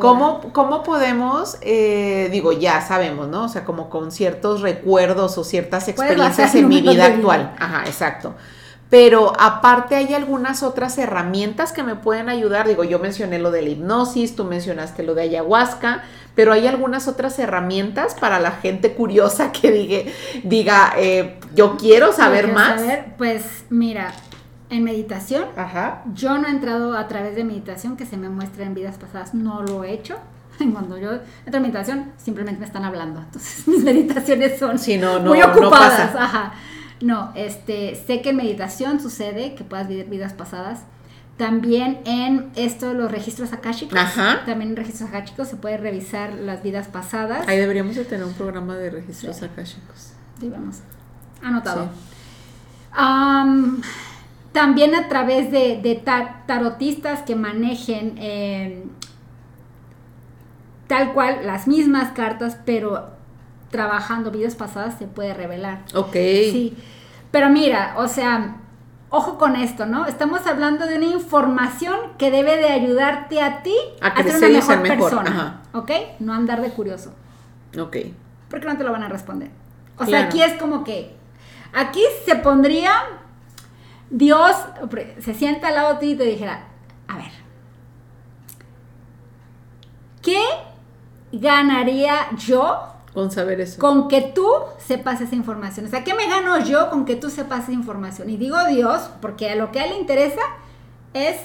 ¿Cómo, 0.00 0.40
¿Cómo 0.52 0.84
podemos, 0.84 1.58
eh, 1.60 2.28
digo, 2.30 2.52
ya 2.52 2.80
sabemos, 2.80 3.28
¿no? 3.28 3.44
O 3.44 3.48
sea, 3.48 3.64
como 3.64 3.90
con 3.90 4.12
ciertos 4.12 4.60
recuerdos 4.60 5.36
o 5.36 5.44
ciertas 5.44 5.88
experiencias 5.88 6.54
en 6.54 6.68
mi 6.68 6.80
vida. 6.80 7.06
actual. 7.06 7.54
Ajá, 7.58 7.82
exacto. 7.84 8.34
Pero 8.94 9.32
aparte 9.40 9.96
hay 9.96 10.14
algunas 10.14 10.62
otras 10.62 10.98
herramientas 10.98 11.72
que 11.72 11.82
me 11.82 11.96
pueden 11.96 12.28
ayudar. 12.28 12.68
Digo, 12.68 12.84
yo 12.84 13.00
mencioné 13.00 13.40
lo 13.40 13.50
de 13.50 13.60
la 13.60 13.70
hipnosis, 13.70 14.36
tú 14.36 14.44
mencionaste 14.44 15.02
lo 15.02 15.16
de 15.16 15.22
ayahuasca, 15.22 16.04
pero 16.36 16.52
hay 16.52 16.68
algunas 16.68 17.08
otras 17.08 17.36
herramientas 17.40 18.14
para 18.14 18.38
la 18.38 18.52
gente 18.52 18.94
curiosa 18.94 19.50
que 19.50 19.72
diga, 19.72 20.12
diga 20.44 20.92
eh, 20.96 21.40
yo 21.56 21.76
quiero 21.76 22.12
saber 22.12 22.44
¿Quieres 22.44 22.54
más. 22.54 22.80
saber? 22.82 23.14
Pues 23.18 23.64
mira, 23.68 24.12
en 24.70 24.84
meditación, 24.84 25.46
Ajá. 25.56 26.04
yo 26.14 26.38
no 26.38 26.46
he 26.46 26.50
entrado 26.52 26.96
a 26.96 27.08
través 27.08 27.34
de 27.34 27.42
meditación 27.42 27.96
que 27.96 28.06
se 28.06 28.16
me 28.16 28.28
muestre 28.28 28.62
en 28.62 28.74
vidas 28.74 28.96
pasadas, 28.96 29.34
no 29.34 29.62
lo 29.62 29.82
he 29.82 29.90
hecho. 29.92 30.18
Cuando 30.72 30.98
yo 30.98 31.14
entro 31.14 31.56
en 31.56 31.62
meditación, 31.62 32.12
simplemente 32.16 32.60
me 32.60 32.66
están 32.66 32.84
hablando. 32.84 33.18
Entonces, 33.18 33.66
mis 33.66 33.82
meditaciones 33.82 34.56
son 34.56 34.78
Sí, 34.78 34.98
no, 34.98 35.18
no, 35.18 35.30
muy 35.30 35.40
no 35.40 35.46
ocupadas. 35.48 36.12
pasa. 36.12 36.24
Ajá. 36.24 36.52
No, 37.00 37.32
este, 37.34 37.94
sé 38.06 38.22
que 38.22 38.30
en 38.30 38.36
meditación 38.36 39.00
sucede 39.00 39.54
que 39.54 39.64
puedas 39.64 39.88
vivir 39.88 40.06
vidas 40.06 40.32
pasadas. 40.32 40.80
También 41.36 41.98
en 42.04 42.50
esto 42.54 42.88
de 42.88 42.94
los 42.94 43.10
registros 43.10 43.52
akáshicos, 43.52 43.98
Ajá. 43.98 44.42
también 44.46 44.70
en 44.70 44.76
registros 44.76 45.08
akáshicos 45.10 45.48
se 45.48 45.56
puede 45.56 45.76
revisar 45.76 46.32
las 46.32 46.62
vidas 46.62 46.86
pasadas. 46.86 47.48
Ahí 47.48 47.58
deberíamos 47.58 47.96
de 47.96 48.04
tener 48.04 48.24
un 48.24 48.34
programa 48.34 48.76
de 48.76 48.90
registros 48.90 49.42
akáshicos. 49.42 50.12
Sí, 50.40 50.48
vamos. 50.48 50.76
Anotado. 51.42 51.84
Sí. 51.86 51.90
Am, 52.92 53.82
también 54.52 54.94
a 54.94 55.08
través 55.08 55.50
de, 55.50 55.80
de 55.82 55.96
ta- 55.96 56.44
tarotistas 56.46 57.22
que 57.22 57.34
manejen 57.34 58.14
eh, 58.18 58.84
tal 60.86 61.12
cual 61.14 61.44
las 61.44 61.66
mismas 61.66 62.12
cartas, 62.12 62.58
pero 62.64 63.13
trabajando 63.74 64.30
vidas 64.30 64.54
pasadas 64.54 64.94
se 65.00 65.08
puede 65.08 65.34
revelar. 65.34 65.80
Ok. 65.94 66.12
Sí. 66.12 66.76
Pero 67.32 67.50
mira, 67.50 67.94
o 67.96 68.06
sea, 68.06 68.58
ojo 69.10 69.36
con 69.36 69.56
esto, 69.56 69.84
¿no? 69.84 70.06
Estamos 70.06 70.46
hablando 70.46 70.86
de 70.86 70.98
una 70.98 71.06
información 71.06 71.96
que 72.16 72.30
debe 72.30 72.56
de 72.56 72.68
ayudarte 72.68 73.42
a 73.42 73.64
ti 73.64 73.74
A 74.00 74.14
ser 74.14 74.26
crecer 74.26 74.50
una 74.50 74.62
ser 74.62 74.78
mejor, 74.78 74.96
mejor, 74.96 75.24
persona. 75.24 75.62
¿Ok? 75.72 75.90
No 76.20 76.34
andar 76.34 76.62
de 76.62 76.70
curioso. 76.70 77.12
Ok. 77.76 77.96
Porque 78.48 78.64
no 78.64 78.76
te 78.76 78.84
lo 78.84 78.92
van 78.92 79.02
a 79.02 79.08
responder. 79.08 79.50
O 79.98 80.06
sea, 80.06 80.20
aquí 80.20 80.40
es 80.40 80.52
como 80.52 80.84
que. 80.84 81.16
Aquí 81.72 82.02
se 82.24 82.36
pondría. 82.36 82.92
Dios 84.08 84.54
se 85.18 85.34
sienta 85.34 85.66
al 85.66 85.74
lado 85.74 85.94
de 85.94 85.98
ti 85.98 86.10
y 86.12 86.14
te 86.14 86.24
dijera: 86.24 86.68
A 87.08 87.16
ver. 87.16 87.32
¿Qué 90.22 90.40
ganaría 91.32 92.28
yo 92.36 92.93
Con 93.14 93.30
saber 93.30 93.60
eso. 93.60 93.80
con 93.80 94.08
que 94.08 94.20
tú 94.20 94.46
sepas 94.78 95.20
esa 95.20 95.36
información? 95.36 95.86
O 95.86 95.88
sea, 95.88 96.02
¿qué 96.02 96.14
me 96.14 96.26
gano 96.26 96.58
yo 96.64 96.90
con 96.90 97.04
que 97.04 97.14
tú 97.14 97.30
sepas 97.30 97.64
esa 97.64 97.72
información? 97.72 98.28
Y 98.28 98.36
digo 98.36 98.56
Dios, 98.66 99.08
porque 99.22 99.50
a 99.50 99.54
lo 99.54 99.70
que 99.70 99.78
a 99.80 99.84
él 99.84 99.90
le 99.90 100.00
interesa 100.00 100.42
es 101.12 101.36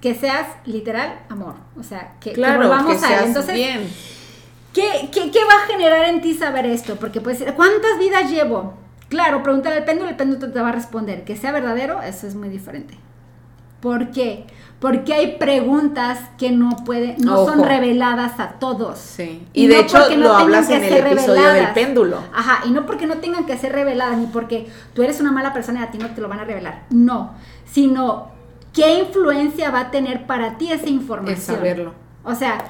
que 0.00 0.14
seas 0.14 0.46
literal 0.66 1.18
amor. 1.28 1.54
O 1.78 1.82
sea, 1.82 2.14
que, 2.20 2.32
claro, 2.32 2.68
volvamos 2.68 3.00
que 3.00 3.06
a 3.06 3.18
él. 3.18 3.24
Entonces, 3.26 3.54
bien. 3.54 3.90
¿Qué, 4.72 5.08
qué, 5.12 5.30
qué 5.30 5.38
va 5.44 5.64
a 5.64 5.66
generar 5.66 6.04
en 6.06 6.20
ti 6.20 6.34
saber 6.34 6.66
esto? 6.66 6.96
Porque 6.96 7.20
pues, 7.20 7.44
¿cuántas 7.56 7.98
vidas 7.98 8.30
llevo? 8.30 8.74
Claro, 9.08 9.42
pregúntale 9.42 9.76
al 9.76 9.84
péndulo, 9.84 10.10
el 10.10 10.16
péndulo 10.16 10.52
te 10.52 10.60
va 10.60 10.68
a 10.68 10.72
responder. 10.72 11.24
Que 11.24 11.36
sea 11.36 11.52
verdadero, 11.52 12.02
eso 12.02 12.26
es 12.26 12.34
muy 12.34 12.48
diferente. 12.48 12.98
¿Por 13.84 14.12
qué? 14.12 14.46
Porque 14.80 15.12
hay 15.12 15.36
preguntas 15.36 16.18
que 16.38 16.50
no 16.52 16.70
pueden, 16.86 17.16
no 17.18 17.44
son 17.44 17.62
reveladas 17.62 18.40
a 18.40 18.52
todos. 18.52 18.98
Sí. 18.98 19.46
Y 19.52 19.66
de 19.66 19.74
no 19.74 19.80
hecho 19.80 19.98
no 20.08 20.16
lo 20.16 20.34
hablas 20.34 20.68
que 20.68 20.76
en 20.76 20.84
el 20.84 21.06
episodio 21.06 21.48
del 21.50 21.70
péndulo. 21.74 22.18
Ajá, 22.32 22.66
y 22.66 22.70
no 22.70 22.86
porque 22.86 23.06
no 23.06 23.18
tengan 23.18 23.44
que 23.44 23.58
ser 23.58 23.72
reveladas, 23.72 24.16
ni 24.16 24.24
porque 24.26 24.68
tú 24.94 25.02
eres 25.02 25.20
una 25.20 25.32
mala 25.32 25.52
persona 25.52 25.80
y 25.80 25.82
a 25.82 25.90
ti 25.90 25.98
no 25.98 26.08
te 26.14 26.22
lo 26.22 26.30
van 26.30 26.38
a 26.38 26.44
revelar. 26.44 26.84
No, 26.88 27.34
sino 27.70 28.28
qué 28.72 29.00
influencia 29.00 29.70
va 29.70 29.80
a 29.80 29.90
tener 29.90 30.24
para 30.24 30.56
ti 30.56 30.72
esa 30.72 30.88
información. 30.88 31.36
Es 31.36 31.44
saberlo. 31.44 31.92
O 32.24 32.34
sea, 32.34 32.64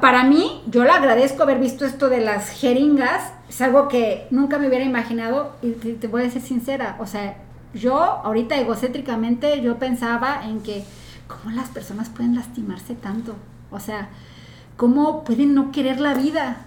para 0.00 0.24
mí, 0.24 0.64
yo 0.66 0.82
le 0.82 0.90
agradezco 0.90 1.44
haber 1.44 1.60
visto 1.60 1.84
esto 1.84 2.08
de 2.08 2.20
las 2.20 2.50
jeringas. 2.50 3.32
Es 3.48 3.60
algo 3.60 3.86
que 3.86 4.26
nunca 4.30 4.58
me 4.58 4.66
hubiera 4.66 4.84
imaginado 4.84 5.52
y 5.62 5.70
te, 5.70 5.92
te 5.92 6.08
voy 6.08 6.24
a 6.24 6.30
ser 6.30 6.42
sincera. 6.42 6.96
O 6.98 7.06
sea, 7.06 7.36
yo 7.78 7.98
ahorita 8.00 8.56
egocéntricamente 8.56 9.60
yo 9.62 9.78
pensaba 9.78 10.42
en 10.44 10.60
que 10.60 10.84
cómo 11.26 11.54
las 11.54 11.68
personas 11.68 12.08
pueden 12.08 12.34
lastimarse 12.34 12.94
tanto. 12.94 13.36
O 13.70 13.80
sea, 13.80 14.08
cómo 14.76 15.24
pueden 15.24 15.54
no 15.54 15.70
querer 15.72 16.00
la 16.00 16.14
vida. 16.14 16.58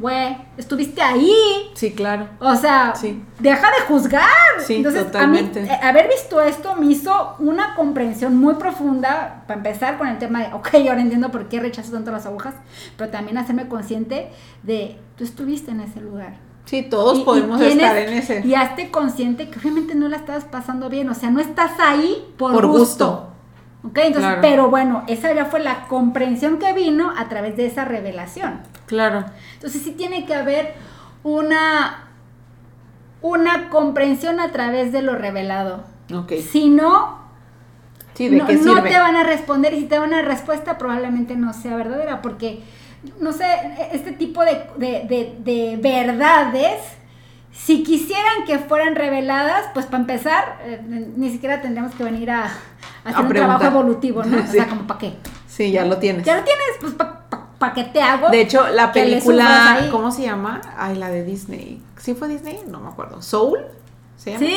Güey, 0.00 0.36
estuviste 0.56 1.00
ahí. 1.02 1.32
Sí, 1.74 1.92
claro. 1.92 2.26
O 2.40 2.56
sea, 2.56 2.94
Sí. 2.96 3.22
deja 3.38 3.68
de 3.70 3.80
juzgar. 3.86 4.24
Sí, 4.66 4.76
Entonces, 4.76 5.04
totalmente. 5.04 5.60
a 5.60 5.62
mí, 5.62 5.68
eh, 5.68 5.78
haber 5.82 6.08
visto 6.08 6.40
esto 6.40 6.74
me 6.74 6.86
hizo 6.86 7.36
una 7.38 7.76
comprensión 7.76 8.36
muy 8.36 8.54
profunda, 8.54 9.44
para 9.46 9.58
empezar 9.58 9.96
con 9.96 10.08
el 10.08 10.18
tema 10.18 10.40
de, 10.40 10.52
ok, 10.52 10.68
ahora 10.88 11.00
entiendo 11.00 11.30
por 11.30 11.48
qué 11.48 11.60
rechazo 11.60 11.92
tanto 11.92 12.10
las 12.10 12.26
agujas, 12.26 12.54
pero 12.96 13.10
también 13.10 13.38
hacerme 13.38 13.68
consciente 13.68 14.32
de, 14.64 14.98
tú 15.16 15.22
estuviste 15.22 15.70
en 15.70 15.78
ese 15.80 16.00
lugar. 16.00 16.34
Sí, 16.64 16.82
todos 16.82 17.18
Y- 17.18 17.20
y 17.20 17.24
podemos 17.24 17.58
tienes- 17.60 17.76
estar 17.76 17.98
en 17.98 18.12
ese. 18.14 18.40
Y 18.46 18.54
hazte 18.54 18.90
consciente 18.90 19.48
que 19.50 19.58
obviamente 19.58 19.94
no 19.94 20.08
la 20.08 20.16
estabas 20.16 20.44
pasando 20.44 20.88
bien, 20.88 21.08
o 21.10 21.14
sea, 21.14 21.30
no 21.30 21.40
estás 21.40 21.72
ahí 21.78 22.26
por, 22.38 22.52
Por 22.52 22.66
gusto. 22.66 22.80
gusto. 22.80 23.30
Ok, 23.86 23.98
entonces, 23.98 24.22
Claro. 24.22 24.40
pero 24.40 24.70
bueno, 24.70 25.04
esa 25.08 25.34
ya 25.34 25.44
fue 25.44 25.60
la 25.60 25.86
comprensión 25.88 26.58
que 26.58 26.72
vino 26.72 27.12
a 27.18 27.28
través 27.28 27.56
de 27.58 27.66
esa 27.66 27.84
revelación. 27.84 28.60
Claro. 28.86 29.26
Entonces 29.54 29.82
sí 29.82 29.92
tiene 29.92 30.24
que 30.24 30.34
haber 30.34 30.72
una, 31.22 32.04
una 33.20 33.68
comprensión 33.70 34.40
a 34.40 34.52
través 34.52 34.90
de 34.92 35.02
lo 35.02 35.14
revelado. 35.16 35.84
Ok. 36.14 36.32
Si 36.50 36.68
no, 36.70 37.18
Sí, 38.14 38.28
¿de 38.28 38.36
no, 38.36 38.46
qué 38.46 38.54
no 38.56 38.82
te 38.82 38.98
van 38.98 39.16
a 39.16 39.24
responder 39.24 39.74
y 39.74 39.80
si 39.80 39.86
te 39.86 39.96
dan 39.96 40.08
una 40.08 40.22
respuesta 40.22 40.78
probablemente 40.78 41.36
no 41.36 41.52
sea 41.52 41.76
verdadera 41.76 42.22
porque, 42.22 42.62
no 43.20 43.32
sé, 43.32 43.44
este 43.92 44.12
tipo 44.12 44.42
de, 44.44 44.66
de- 44.76 45.04
de- 45.08 45.34
de 45.38 45.76
verdades, 45.80 46.80
si 47.52 47.82
quisieran 47.82 48.44
que 48.46 48.58
fueran 48.58 48.94
reveladas, 48.96 49.66
pues 49.74 49.86
para 49.86 49.98
empezar, 49.98 50.58
eh, 50.64 50.80
ni 51.16 51.30
siquiera 51.30 51.60
tendríamos 51.62 51.94
que 51.94 52.02
venir 52.04 52.30
a, 52.30 52.44
a 52.44 52.48
hacer 53.04 53.24
un 53.24 53.32
trabajo 53.32 53.64
evolutivo, 53.64 54.22
¿no? 54.24 54.36
O 54.42 54.46
sea, 54.46 54.66
como 54.68 54.86
para 54.86 54.98
qué. 55.00 55.14
Sí, 55.46 55.70
ya 55.70 55.84
lo 55.84 55.98
tienes. 55.98 56.24
Ya 56.24 56.36
lo 56.36 56.42
tienes, 56.44 56.64
pues 56.80 56.94
para 56.94 57.72
qué 57.74 57.84
te 57.84 58.02
hago. 58.02 58.28
De 58.30 58.40
hecho, 58.40 58.66
la 58.68 58.92
película. 58.92 59.86
¿cómo 59.90 60.10
se 60.10 60.22
llama? 60.22 60.60
Ay, 60.76 60.96
la 60.96 61.08
de 61.10 61.24
Disney. 61.24 61.80
¿Sí 61.96 62.14
fue 62.14 62.28
Disney? 62.28 62.60
No 62.68 62.80
me 62.80 62.88
acuerdo. 62.88 63.22
¿Soul? 63.22 63.60
¿Se 64.16 64.32
llama? 64.32 64.44
Sí, 64.46 64.56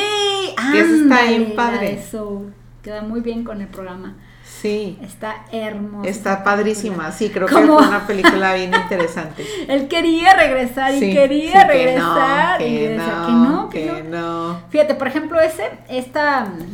esa 0.74 0.94
está 0.94 1.22
bien 1.28 1.54
padre. 1.54 2.04
Soul. 2.10 2.52
Queda 2.82 3.02
muy 3.02 3.20
bien 3.20 3.44
con 3.44 3.60
el 3.60 3.68
programa. 3.68 4.16
Sí. 4.60 4.98
Está 5.02 5.44
hermosa. 5.52 6.08
Está 6.08 6.42
padrísima. 6.42 7.12
Sí, 7.12 7.30
creo 7.30 7.46
que 7.46 7.54
fue 7.54 7.64
una 7.76 8.06
película 8.06 8.54
bien 8.54 8.72
interesante. 8.82 9.46
Él 9.68 9.86
quería 9.88 10.34
regresar 10.34 10.94
y 10.94 10.98
Sí, 11.00 11.12
quería 11.12 11.52
sí, 11.52 11.58
que 11.58 11.64
regresar. 11.64 12.60
no, 12.60 12.66
y 12.66 12.70
que 12.70 12.88
decía 12.88 13.06
no, 13.26 13.68
que 13.70 13.86
no, 13.86 13.94
que 13.94 14.02
no. 14.04 14.60
Fíjate, 14.70 14.94
por 14.94 15.06
ejemplo, 15.06 15.40
ese, 15.40 15.70
esta. 15.88 16.46
mm, 16.46 16.72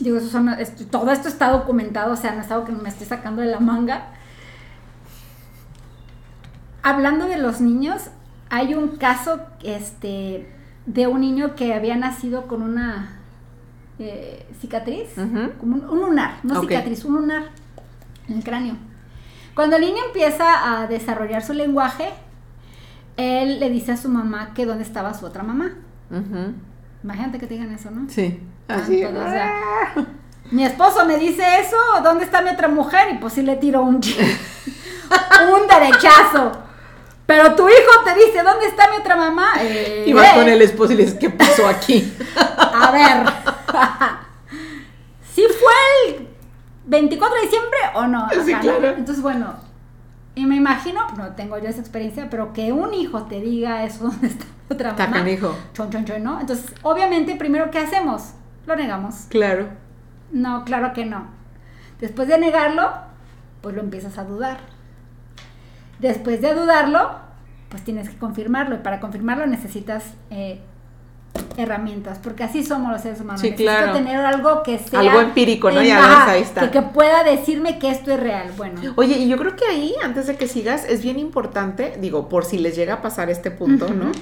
Digo, 0.00 0.18
eso 0.18 0.28
son- 0.28 0.48
esto- 0.50 0.84
todo 0.86 1.10
esto 1.10 1.26
está 1.28 1.48
documentado, 1.50 2.12
o 2.12 2.16
sea, 2.16 2.32
no 2.32 2.42
es 2.42 2.50
algo 2.50 2.64
que 2.66 2.72
me 2.72 2.88
estoy 2.88 3.06
sacando 3.06 3.40
de 3.42 3.48
la 3.48 3.60
manga. 3.60 4.08
Hablando 6.82 7.26
de 7.26 7.38
los 7.38 7.60
niños, 7.60 8.02
hay 8.50 8.74
un 8.74 8.96
caso 8.96 9.40
este, 9.62 10.48
de 10.86 11.06
un 11.06 11.20
niño 11.20 11.54
que 11.56 11.74
había 11.74 11.96
nacido 11.96 12.46
con 12.46 12.62
una 12.62 13.15
eh, 13.98 14.46
cicatriz, 14.60 15.08
como 15.58 15.76
un, 15.76 15.84
un 15.88 16.00
lunar, 16.00 16.38
no 16.42 16.60
cicatriz, 16.60 17.04
un 17.04 17.16
lunar 17.16 17.44
en 18.28 18.36
el 18.36 18.44
cráneo. 18.44 18.76
Cuando 19.54 19.76
el 19.76 19.82
niño 19.82 19.98
empieza 20.06 20.82
a 20.82 20.86
desarrollar 20.86 21.42
su 21.42 21.54
lenguaje, 21.54 22.10
él 23.16 23.58
le 23.58 23.70
dice 23.70 23.92
a 23.92 23.96
su 23.96 24.08
mamá 24.08 24.52
que 24.54 24.66
dónde 24.66 24.84
estaba 24.84 25.14
su 25.14 25.24
otra 25.24 25.42
mamá. 25.42 25.72
Imagínate 27.02 27.38
que 27.38 27.46
te 27.46 27.54
digan 27.54 27.72
eso, 27.72 27.90
¿no? 27.90 28.08
Sí. 28.10 28.38
Ah, 28.68 28.80
Así. 28.82 29.04
o 29.04 29.10
sea, 29.12 29.94
mi 30.50 30.64
esposo 30.64 31.06
me 31.06 31.16
dice 31.18 31.42
eso, 31.60 31.76
¿dónde 32.02 32.24
está 32.24 32.42
mi 32.42 32.50
otra 32.50 32.68
mujer? 32.68 33.08
Y 33.14 33.18
pues 33.18 33.32
sí 33.32 33.42
le 33.42 33.56
tiro 33.56 33.82
un, 33.82 33.96
un 35.54 35.68
derechazo. 35.68 36.52
Pero 37.26 37.54
tu 37.54 37.68
hijo 37.68 38.04
te 38.04 38.14
dice, 38.14 38.42
¿dónde 38.42 38.66
está 38.66 38.90
mi 38.90 38.98
otra 38.98 39.16
mamá? 39.16 39.52
Eh, 39.60 40.04
y 40.06 40.12
vas 40.12 40.32
eh. 40.32 40.36
con 40.36 40.48
el 40.48 40.62
esposo 40.62 40.92
y 40.92 40.96
le 40.96 41.04
dices, 41.04 41.18
¿qué 41.18 41.30
pasó 41.30 41.66
aquí? 41.66 42.12
A 42.36 42.90
ver. 42.92 43.32
¿Sí 45.34 45.42
fue 45.48 46.14
el 46.16 46.28
24 46.86 47.36
de 47.36 47.42
diciembre 47.42 47.78
o 47.94 48.06
no? 48.06 48.28
Sí, 48.44 48.52
Ajá, 48.52 48.60
claro. 48.60 48.88
Entonces, 48.88 49.22
bueno, 49.22 49.54
y 50.34 50.46
me 50.46 50.56
imagino, 50.56 51.06
no 51.16 51.28
tengo 51.34 51.58
yo 51.58 51.68
esa 51.68 51.80
experiencia, 51.80 52.28
pero 52.30 52.52
que 52.52 52.72
un 52.72 52.94
hijo 52.94 53.24
te 53.24 53.40
diga 53.40 53.84
eso, 53.84 54.04
¿dónde 54.08 54.28
está 54.28 54.44
otra 54.68 54.90
Está 54.90 55.04
mamá? 55.06 55.18
canijo. 55.18 55.56
Chon, 55.74 55.90
chon, 55.90 56.04
chon, 56.04 56.22
¿no? 56.22 56.40
Entonces, 56.40 56.74
obviamente, 56.82 57.36
primero, 57.36 57.70
¿qué 57.70 57.78
hacemos? 57.78 58.32
Lo 58.66 58.74
negamos. 58.76 59.26
Claro. 59.28 59.68
No, 60.32 60.64
claro 60.64 60.92
que 60.92 61.04
no. 61.06 61.26
Después 62.00 62.28
de 62.28 62.38
negarlo, 62.38 62.90
pues 63.60 63.74
lo 63.74 63.80
empiezas 63.80 64.18
a 64.18 64.24
dudar. 64.24 64.58
Después 66.00 66.40
de 66.42 66.52
dudarlo, 66.54 67.12
pues 67.68 67.82
tienes 67.84 68.08
que 68.10 68.18
confirmarlo. 68.18 68.74
Y 68.74 68.78
para 68.78 69.00
confirmarlo 69.00 69.46
necesitas 69.46 70.12
eh, 70.30 70.60
herramientas, 71.56 72.18
porque 72.22 72.44
así 72.44 72.64
somos 72.64 72.92
los 72.92 73.00
seres 73.02 73.20
humanos. 73.20 73.40
Sí, 73.40 73.50
Necesito 73.50 73.70
claro. 73.72 73.92
tener 73.92 74.16
algo 74.24 74.62
que 74.62 74.78
sea... 74.78 75.00
Algo 75.00 75.20
empírico, 75.20 75.70
¿no? 75.70 75.82
Ya 75.82 75.98
ves, 76.00 76.18
ahí 76.28 76.42
está. 76.42 76.60
Que, 76.62 76.70
que 76.70 76.82
pueda 76.82 77.24
decirme 77.24 77.78
que 77.78 77.90
esto 77.90 78.12
es 78.12 78.20
real. 78.20 78.50
Bueno, 78.56 78.80
Oye, 78.96 79.16
y 79.18 79.28
yo 79.28 79.36
creo 79.36 79.56
que 79.56 79.64
ahí, 79.66 79.94
antes 80.04 80.26
de 80.26 80.36
que 80.36 80.46
sigas, 80.48 80.84
es 80.84 81.02
bien 81.02 81.18
importante, 81.18 81.96
digo, 82.00 82.28
por 82.28 82.44
si 82.44 82.58
les 82.58 82.76
llega 82.76 82.94
a 82.94 83.02
pasar 83.02 83.30
este 83.30 83.50
punto, 83.50 83.88
¿no? 83.88 84.12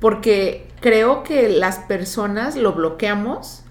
Porque 0.00 0.68
creo 0.80 1.22
que 1.22 1.48
las 1.48 1.78
personas 1.78 2.56
lo 2.56 2.72
bloqueamos 2.72 3.62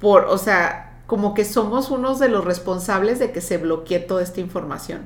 por, 0.00 0.24
o 0.24 0.38
sea, 0.38 0.98
como 1.06 1.32
que 1.34 1.44
somos 1.44 1.90
unos 1.90 2.18
de 2.18 2.28
los 2.28 2.44
responsables 2.44 3.18
de 3.18 3.32
que 3.32 3.40
se 3.40 3.56
bloquee 3.58 3.98
toda 4.00 4.22
esta 4.22 4.40
información. 4.40 5.02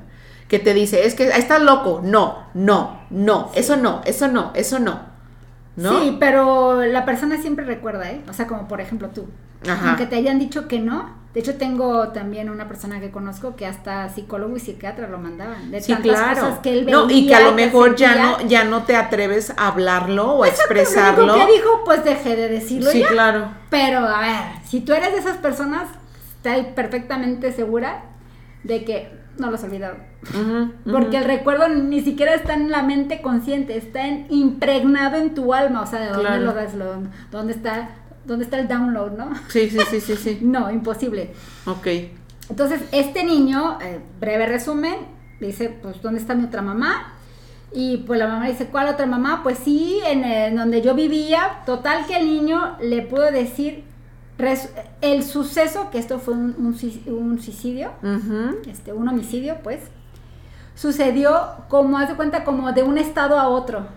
Que 0.49 0.59
te 0.59 0.73
dice, 0.73 1.05
es 1.05 1.15
que 1.15 1.31
"Ah, 1.31 1.37
estás 1.37 1.61
loco. 1.61 2.01
No, 2.03 2.47
no, 2.53 2.99
no, 3.09 3.49
eso 3.55 3.77
no, 3.77 4.01
eso 4.05 4.27
no, 4.27 4.51
eso 4.55 4.79
no. 4.79 5.12
¿No? 5.75 6.01
sí, 6.01 6.17
pero 6.19 6.83
la 6.85 7.03
persona 7.05 7.37
siempre 7.41 7.65
recuerda, 7.65 8.09
¿eh? 8.11 8.21
O 8.29 8.33
sea, 8.33 8.47
como 8.47 8.67
por 8.67 8.79
ejemplo 8.81 9.09
tú. 9.09 9.25
Ajá. 9.67 9.89
Aunque 9.89 10.05
te 10.05 10.15
hayan 10.15 10.39
dicho 10.39 10.67
que 10.67 10.79
no. 10.79 11.21
De 11.33 11.39
hecho, 11.39 11.55
tengo 11.55 12.09
también 12.09 12.51
una 12.51 12.67
persona 12.67 12.99
que 12.99 13.09
conozco 13.09 13.55
que 13.55 13.65
hasta 13.65 14.07
psicólogo 14.09 14.55
y 14.55 14.59
psiquiatra 14.59 15.07
lo 15.07 15.17
mandaban. 15.17 15.71
De 15.71 15.81
Sí, 15.81 15.91
tantas 15.93 16.11
claro. 16.11 16.41
cosas 16.41 16.59
que 16.59 16.73
él 16.73 16.85
no, 16.85 17.05
y 17.05 17.25
que 17.27 17.33
veía, 17.33 17.37
a 17.37 17.49
lo 17.49 17.53
mejor 17.53 17.95
ya 17.95 18.15
no, 18.15 18.41
ya 18.47 18.65
no 18.65 18.83
te 18.83 18.95
atreves 18.95 19.51
a 19.57 19.69
hablarlo 19.69 20.31
o 20.31 20.43
a 20.43 20.47
expresarlo. 20.47 21.25
Lo 21.25 21.33
único 21.33 21.47
que 21.47 21.53
dijo, 21.53 21.81
pues 21.85 22.03
dejé 22.03 22.35
de 22.35 22.49
decirlo 22.49 22.91
Sí, 22.91 22.99
ya. 22.99 23.07
claro. 23.07 23.47
Pero 23.71 23.99
a 23.99 24.19
ver, 24.19 24.61
si 24.67 24.81
tú 24.81 24.93
eres 24.93 25.11
de 25.13 25.17
esas 25.19 25.37
personas, 25.37 25.87
estoy 26.37 26.71
perfectamente 26.75 27.51
segura 27.51 28.03
de 28.63 28.85
que 28.85 29.22
no 29.37 29.49
los 29.51 29.59
has 29.59 29.65
olvidado. 29.65 29.95
Porque 30.91 31.17
el 31.17 31.23
recuerdo 31.25 31.67
ni 31.69 32.01
siquiera 32.01 32.33
está 32.35 32.53
en 32.53 32.69
la 32.71 32.83
mente 32.83 33.21
consciente, 33.21 33.77
está 33.77 34.07
en- 34.07 34.27
impregnado 34.29 35.17
en 35.17 35.33
tu 35.33 35.53
alma. 35.53 35.81
O 35.81 35.85
sea, 35.87 35.99
¿de 35.99 36.07
dónde 36.07 36.21
Claro. 36.23 36.43
lo 36.45 36.53
das? 36.53 36.73
Lo- 36.75 37.03
¿Dónde 37.31 37.53
está, 37.53 37.89
¿Dónde 38.25 38.45
está 38.45 38.59
el 38.59 38.67
download, 38.67 39.11
no? 39.17 39.31
Sí, 39.49 39.69
sí, 39.69 39.79
sí, 39.89 39.99
sí, 40.01 40.15
sí. 40.15 40.39
No, 40.43 40.71
imposible. 40.71 41.31
Ok. 41.65 41.87
Entonces, 42.49 42.81
este 42.91 43.23
niño, 43.23 43.79
eh, 43.81 43.99
breve 44.19 44.45
resumen, 44.45 44.95
dice, 45.39 45.69
pues, 45.69 46.01
¿dónde 46.01 46.19
está 46.19 46.35
mi 46.35 46.45
otra 46.45 46.61
mamá? 46.61 47.13
Y 47.75 47.97
pues 48.05 48.19
la 48.19 48.27
mamá 48.27 48.47
dice, 48.47 48.67
¿cuál 48.67 48.87
otra 48.87 49.07
mamá? 49.07 49.41
Pues 49.41 49.57
sí, 49.57 49.99
en, 50.05 50.23
en 50.23 50.55
donde 50.55 50.81
yo 50.83 50.93
vivía. 50.93 51.63
Total 51.65 52.05
que 52.05 52.17
el 52.17 52.27
niño 52.27 52.77
le 52.81 53.01
pudo 53.01 53.31
decir 53.31 53.83
res- 54.37 54.71
el 55.01 55.23
suceso, 55.23 55.89
que 55.91 55.97
esto 55.99 56.19
fue 56.19 56.33
un, 56.33 56.55
un 56.57 56.73
suic- 56.75 57.07
un 57.07 57.39
suicidio, 57.39 57.91
este, 58.67 58.93
un 58.93 59.07
homicidio, 59.07 59.57
pues, 59.63 59.79
sucedió 60.75 61.35
como, 61.69 61.97
haz 61.97 62.09
de 62.09 62.15
cuenta, 62.15 62.43
como 62.43 62.71
de 62.71 62.83
un 62.83 62.97
estado 62.97 63.39
a 63.39 63.47
otro. 63.47 63.87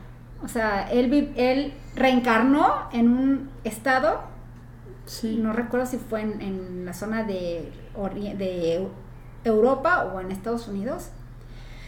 O 0.45 0.49
sea, 0.49 0.91
él, 0.91 1.33
él 1.37 1.73
reencarnó 1.95 2.75
en 2.93 3.09
un 3.09 3.51
estado 3.65 4.21
Sí. 5.07 5.39
no 5.41 5.53
recuerdo 5.53 5.87
si 5.87 5.99
fue 5.99 6.21
en, 6.21 6.41
en 6.43 6.85
la 6.85 6.93
zona 6.93 7.23
de, 7.23 7.73
de 8.37 8.89
Europa 9.45 10.05
o 10.13 10.21
en 10.21 10.33
Estados 10.33 10.67
Unidos. 10.67 11.11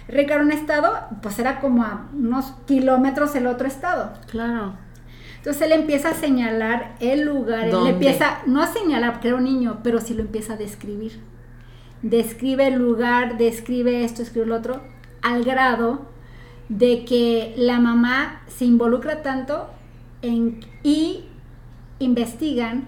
Reencarnó 0.07 0.45
un 0.45 0.53
estado, 0.53 0.93
pues 1.21 1.39
era 1.41 1.61
como 1.61 1.83
a 1.83 2.07
unos 2.15 2.53
kilómetros 2.67 3.35
el 3.35 3.49
otro 3.49 3.67
estado. 3.67 4.13
Claro. 4.31 4.75
Entonces 5.49 5.67
él 5.67 5.81
empieza 5.81 6.11
a 6.11 6.15
señalar 6.15 6.95
el 7.01 7.25
lugar, 7.25 7.65
él 7.65 7.71
¿Dónde? 7.71 7.93
empieza, 7.93 8.43
no 8.45 8.61
a 8.61 8.67
señalar 8.67 9.13
porque 9.13 9.29
era 9.29 9.39
un 9.39 9.45
niño, 9.45 9.79
pero 9.83 9.99
sí 9.99 10.13
lo 10.13 10.21
empieza 10.21 10.53
a 10.53 10.57
describir. 10.59 11.21
Describe 12.03 12.67
el 12.67 12.75
lugar, 12.75 13.39
describe 13.39 14.05
esto, 14.05 14.21
escribe 14.21 14.45
lo 14.45 14.57
otro, 14.57 14.83
al 15.23 15.45
grado 15.45 16.03
de 16.69 17.07
que 17.07 17.55
la 17.57 17.81
mamá 17.81 18.43
se 18.47 18.67
involucra 18.67 19.23
tanto 19.23 19.71
en, 20.21 20.61
y 20.83 21.25
investigan, 21.99 22.87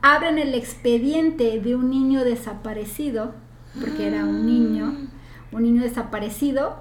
abren 0.00 0.38
el 0.38 0.54
expediente 0.54 1.58
de 1.58 1.74
un 1.74 1.90
niño 1.90 2.22
desaparecido, 2.22 3.34
porque 3.80 4.06
era 4.06 4.26
un 4.26 4.46
niño, 4.46 5.08
un 5.50 5.62
niño 5.64 5.82
desaparecido, 5.82 6.76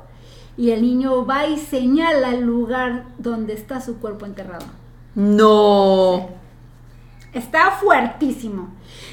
y 0.55 0.69
el 0.69 0.83
niño 0.83 1.25
va 1.25 1.47
y 1.47 1.57
señala 1.57 2.29
el 2.35 2.41
lugar 2.41 3.05
donde 3.17 3.53
está 3.53 3.81
su 3.81 3.97
cuerpo 3.97 4.27
enterrado. 4.27 4.67
No. 5.19 6.29
Está 7.33 7.71
fuertísimo. 7.71 8.69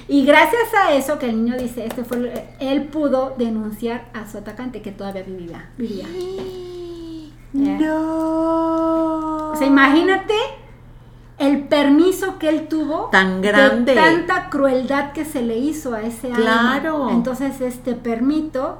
Y 0.08 0.24
gracias 0.24 0.72
a 0.72 0.92
eso 0.94 1.18
que 1.18 1.26
el 1.28 1.44
niño 1.44 1.58
dice, 1.58 1.84
este 1.84 2.04
fue, 2.04 2.48
él 2.60 2.84
pudo 2.84 3.34
denunciar 3.36 4.04
a 4.14 4.30
su 4.30 4.38
atacante 4.38 4.80
que 4.82 4.92
todavía 4.92 5.24
vivía. 5.24 5.68
vivía. 5.76 6.06
Ya. 7.52 7.78
No. 7.78 9.50
O 9.50 9.56
sea, 9.56 9.66
imagínate 9.66 10.34
el 11.38 11.64
permiso 11.64 12.38
que 12.38 12.50
él 12.50 12.68
tuvo 12.68 13.08
Tan 13.10 13.42
grande. 13.42 13.94
de 13.94 14.00
tanta 14.00 14.48
crueldad 14.48 15.10
que 15.12 15.24
se 15.24 15.42
le 15.42 15.58
hizo 15.58 15.92
a 15.92 16.02
ese 16.02 16.28
alma. 16.32 16.78
Claro. 16.80 17.10
Entonces, 17.10 17.60
este 17.60 17.94
permito 17.94 18.78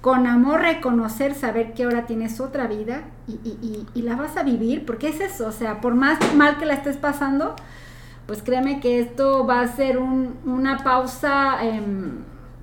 con 0.00 0.26
amor 0.26 0.60
reconocer, 0.60 1.34
saber 1.34 1.74
que 1.74 1.84
ahora 1.84 2.06
tienes 2.06 2.40
otra 2.40 2.66
vida 2.68 3.02
y, 3.26 3.32
y- 3.44 3.58
y- 3.62 3.86
y 3.98 4.02
la 4.02 4.14
vas 4.16 4.36
a 4.36 4.42
vivir, 4.44 4.86
porque 4.86 5.08
es 5.08 5.20
eso, 5.20 5.48
o 5.48 5.52
sea, 5.52 5.80
por 5.80 5.94
más 5.94 6.18
mal 6.34 6.58
que 6.58 6.66
la 6.66 6.74
estés 6.74 6.96
pasando, 6.96 7.56
pues 8.26 8.42
créeme 8.42 8.78
que 8.80 9.00
esto 9.00 9.46
va 9.46 9.60
a 9.60 9.66
ser 9.66 9.98
un- 9.98 10.36
una 10.44 10.78
pausa, 10.84 11.64
em, 11.64 12.18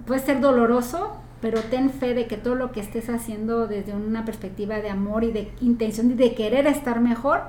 puede 0.06 0.22
ser 0.22 0.40
doloroso, 0.40 1.18
pero 1.42 1.60
ten 1.62 1.90
fe 1.90 2.14
de 2.14 2.28
que 2.28 2.38
todo 2.38 2.56
lo 2.56 2.72
que 2.72 2.80
estés 2.80 3.10
haciendo 3.10 3.68
desde 3.68 3.94
una 3.94 4.24
perspectiva 4.26 4.78
de 4.80 4.90
amor 4.90 5.24
y 5.24 5.32
de 5.32 5.52
intención 5.62 6.12
y 6.12 6.14
de 6.14 6.34
querer 6.36 6.68
estar 6.68 7.02
mejor, 7.02 7.42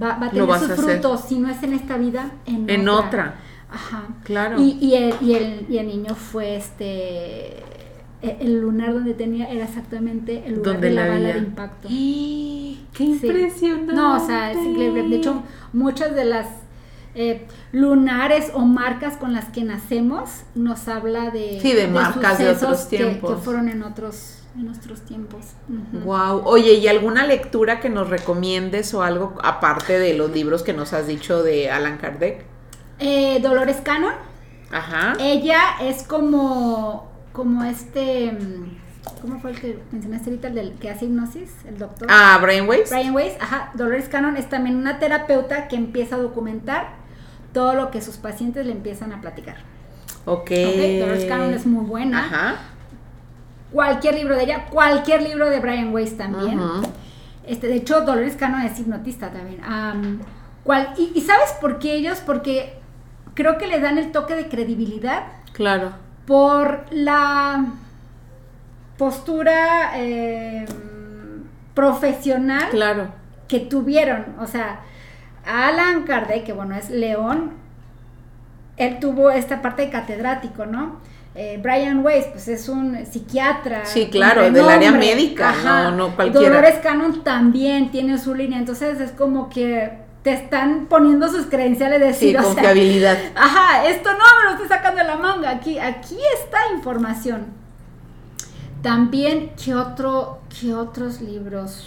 va, 0.00 0.18
va 0.18 0.26
a 0.26 0.30
tener 0.30 0.44
sus 0.58 0.70
a 0.70 0.72
hacer. 0.74 0.76
frutos, 1.00 1.20
si 1.22 1.38
no 1.38 1.48
es 1.48 1.62
en 1.62 1.72
esta 1.72 1.96
vida, 1.96 2.30
en, 2.46 2.68
En 2.68 2.88
otra. 2.88 3.06
otra. 3.08 3.34
Ajá. 3.72 4.02
Claro. 4.22 4.60
Y, 4.60 4.76
y 4.80 4.94
el, 4.94 5.14
y, 5.20 5.34
el, 5.34 5.66
y 5.68 5.78
el 5.78 5.86
niño 5.88 6.14
fue 6.14 6.56
este. 6.56 7.62
E- 8.24 8.36
El 8.40 8.60
lunar 8.60 8.92
donde 8.94 9.14
tenía 9.14 9.50
era 9.50 9.64
exactamente 9.64 10.44
el 10.46 10.54
lugar 10.56 10.72
Donde 10.74 10.88
de 10.88 10.94
la 10.94 11.06
la 11.06 11.12
bala 11.12 11.28
de 11.32 11.38
impacto. 11.38 11.88
¡Qué 11.88 11.94
Sí. 11.94 13.04
impresionante! 13.04 13.92
No, 13.92 14.16
o 14.22 14.26
sea, 14.26 14.52
es 14.52 14.58
increíble. 14.58 15.08
De 15.08 15.16
hecho, 15.16 15.42
muchas 15.72 16.14
de 16.14 16.24
las 16.24 16.46
eh, 17.16 17.46
lunares 17.70 18.50
o 18.54 18.60
marcas 18.60 19.16
con 19.16 19.32
las 19.32 19.44
que 19.50 19.62
nacemos 19.62 20.42
nos 20.56 20.88
habla 20.88 21.30
de. 21.30 21.58
Sí, 21.60 21.72
de 21.72 21.86
marcas 21.86 22.38
de 22.38 22.50
otros 22.50 22.88
tiempos. 22.88 23.36
Que, 23.36 23.42
fueron 23.42 23.68
en 23.68 23.82
otros, 23.84 24.42
en 24.56 24.66
nuestros 24.66 25.00
tiempos. 25.02 25.44
Ujú. 25.68 26.04
Wow. 26.04 26.42
Oye, 26.44 26.74
¿y 26.74 26.88
alguna 26.88 27.24
lectura 27.26 27.78
que 27.80 27.88
nos 27.88 28.08
recomiendes 28.10 28.92
o 28.94 29.02
algo 29.02 29.34
aparte 29.44 29.98
de 29.98 30.14
los 30.14 30.30
libros 30.32 30.62
que 30.64 30.72
nos 30.72 30.92
has 30.92 31.06
dicho 31.06 31.42
de 31.44 31.70
Alan 31.70 31.98
Kardec? 31.98 32.44
Eh, 32.98 33.38
Dolores 33.40 33.76
Cannon. 33.84 34.14
Ajá. 34.72 35.12
Ella 35.20 35.60
es 35.82 36.02
como, 36.02 37.12
como 37.34 37.64
este, 37.64 38.30
mm, 38.30 39.20
¿cómo 39.20 39.40
fue 39.40 39.50
el 39.50 39.60
que 39.60 39.78
mencionaste 39.90 40.30
ahorita, 40.30 40.48
el 40.48 40.54
del 40.54 40.72
que 40.74 40.88
hace 40.88 41.06
hipnosis, 41.06 41.50
el 41.66 41.76
doctor? 41.78 42.06
Ah. 42.08 42.38
Brian 42.90 43.12
Weiss, 43.12 43.36
ajá, 43.40 43.72
Dolores 43.74 44.08
Cannon 44.08 44.36
es 44.36 44.48
también 44.48 44.76
una 44.76 45.00
terapeuta 45.00 45.66
que 45.66 45.74
empieza 45.74 46.14
a 46.14 46.18
documentar 46.20 46.90
todo 47.52 47.74
lo 47.74 47.90
que 47.90 48.00
sus 48.00 48.18
pacientes 48.18 48.64
le 48.64 48.70
empiezan 48.72 49.12
a 49.12 49.20
platicar. 49.20 49.56
Ok. 50.26 50.50
Ok, 50.52 51.00
Dolores 51.00 51.24
Cannon 51.26 51.52
es 51.52 51.66
muy 51.66 51.84
buena. 51.84 52.20
Ajá. 52.24 52.54
Cualquier 53.72 54.14
libro 54.14 54.36
de 54.36 54.44
ella, 54.44 54.66
cualquier 54.70 55.22
libro 55.22 55.50
de 55.50 55.58
Brian 55.58 55.92
Weiss 55.92 56.16
también. 56.16 56.60
Este, 57.46 57.66
de 57.66 57.74
hecho, 57.74 58.02
Dolores 58.02 58.36
Cannon 58.36 58.62
es 58.62 58.78
hipnotista 58.78 59.30
también. 59.32 59.60
Am, 59.64 60.20
cual- 60.62 60.94
y, 60.96 61.10
y 61.16 61.20
sabes 61.20 61.50
por 61.60 61.80
qué 61.80 61.96
ellos? 61.96 62.22
Porque 62.24 62.78
creo 63.34 63.58
que 63.58 63.66
le 63.66 63.80
dan 63.80 63.98
el 63.98 64.12
toque 64.12 64.36
de 64.36 64.48
credibilidad 64.48 65.24
Claro. 65.52 66.03
Por 66.26 66.86
la 66.90 67.64
postura 68.96 69.92
eh, 69.96 70.64
profesional 71.74 72.68
Claro. 72.70 73.08
que 73.48 73.60
tuvieron. 73.60 74.24
O 74.40 74.46
sea, 74.46 74.80
Alan 75.44 76.04
Kardec, 76.04 76.44
que 76.44 76.52
bueno, 76.52 76.74
es 76.76 76.90
León, 76.90 77.52
él 78.76 78.98
tuvo 79.00 79.30
esta 79.30 79.60
parte 79.62 79.82
de 79.82 79.90
catedrático, 79.90 80.66
¿no? 80.66 81.00
eh, 81.36 81.58
Brian 81.60 82.04
Weiss, 82.06 82.26
pues 82.26 82.46
es 82.46 82.68
un 82.68 83.04
psiquiatra. 83.06 83.84
Sí, 83.86 84.08
claro, 84.08 84.48
del 84.52 84.68
área 84.68 84.92
médica, 84.92 85.50
Ajá. 85.50 85.90
no, 85.90 85.96
no 86.08 86.14
cualquiera. 86.14 86.48
Dolores 86.48 86.76
Cannon 86.80 87.24
también 87.24 87.90
tiene 87.90 88.18
su 88.18 88.36
línea, 88.36 88.56
entonces 88.58 89.00
es 89.00 89.10
como 89.10 89.48
que 89.48 90.03
te 90.24 90.32
están 90.32 90.86
poniendo 90.86 91.28
sus 91.28 91.46
credenciales 91.46 92.00
de 92.00 92.14
Sí, 92.14 92.32
decir, 92.32 92.38
o 92.38 92.40
sea, 92.40 92.54
confiabilidad. 92.54 93.18
Ajá, 93.36 93.86
esto 93.86 94.10
no 94.10 94.18
me 94.18 94.44
lo 94.46 94.50
estoy 94.52 94.68
sacando 94.68 95.02
de 95.02 95.06
la 95.06 95.16
manga. 95.16 95.50
Aquí, 95.50 95.78
aquí 95.78 96.16
está 96.42 96.58
información. 96.74 97.44
También, 98.80 99.52
¿qué 99.62 99.74
otro, 99.74 100.40
qué 100.58 100.74
otros 100.74 101.20
libros? 101.20 101.86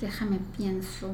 Déjame 0.00 0.38
pienso. 0.56 1.10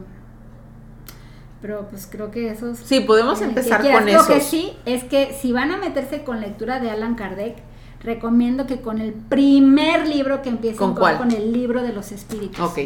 Pero 1.61 1.89
pues 1.91 2.07
creo 2.09 2.31
que 2.31 2.51
esos. 2.51 2.79
Sí, 2.79 3.01
podemos 3.01 3.41
eh, 3.41 3.47
empezar 3.47 3.83
con 3.83 4.07
Lo 4.07 4.25
que 4.25 4.41
sí 4.41 4.73
es 4.87 5.03
que 5.03 5.37
si 5.41 5.51
van 5.51 5.73
a 5.73 5.77
meterse 5.77 6.23
con 6.23 6.41
lectura 6.41 6.79
de 6.79 6.89
Alan 6.93 7.17
Kardec, 7.17 7.57
recomiendo 8.01 8.69
que 8.69 8.81
con 8.81 9.01
el 9.01 9.13
primer 9.13 10.07
libro 10.07 10.41
que 10.41 10.51
empiecen 10.51 10.79
¿Con 10.79 10.91
con, 10.93 11.01
cuál? 11.01 11.19
con 11.19 11.33
el 11.33 11.53
libro 11.53 11.83
de 11.83 11.93
los 11.93 12.13
espíritus. 12.13 12.61
Ok. 12.61 12.79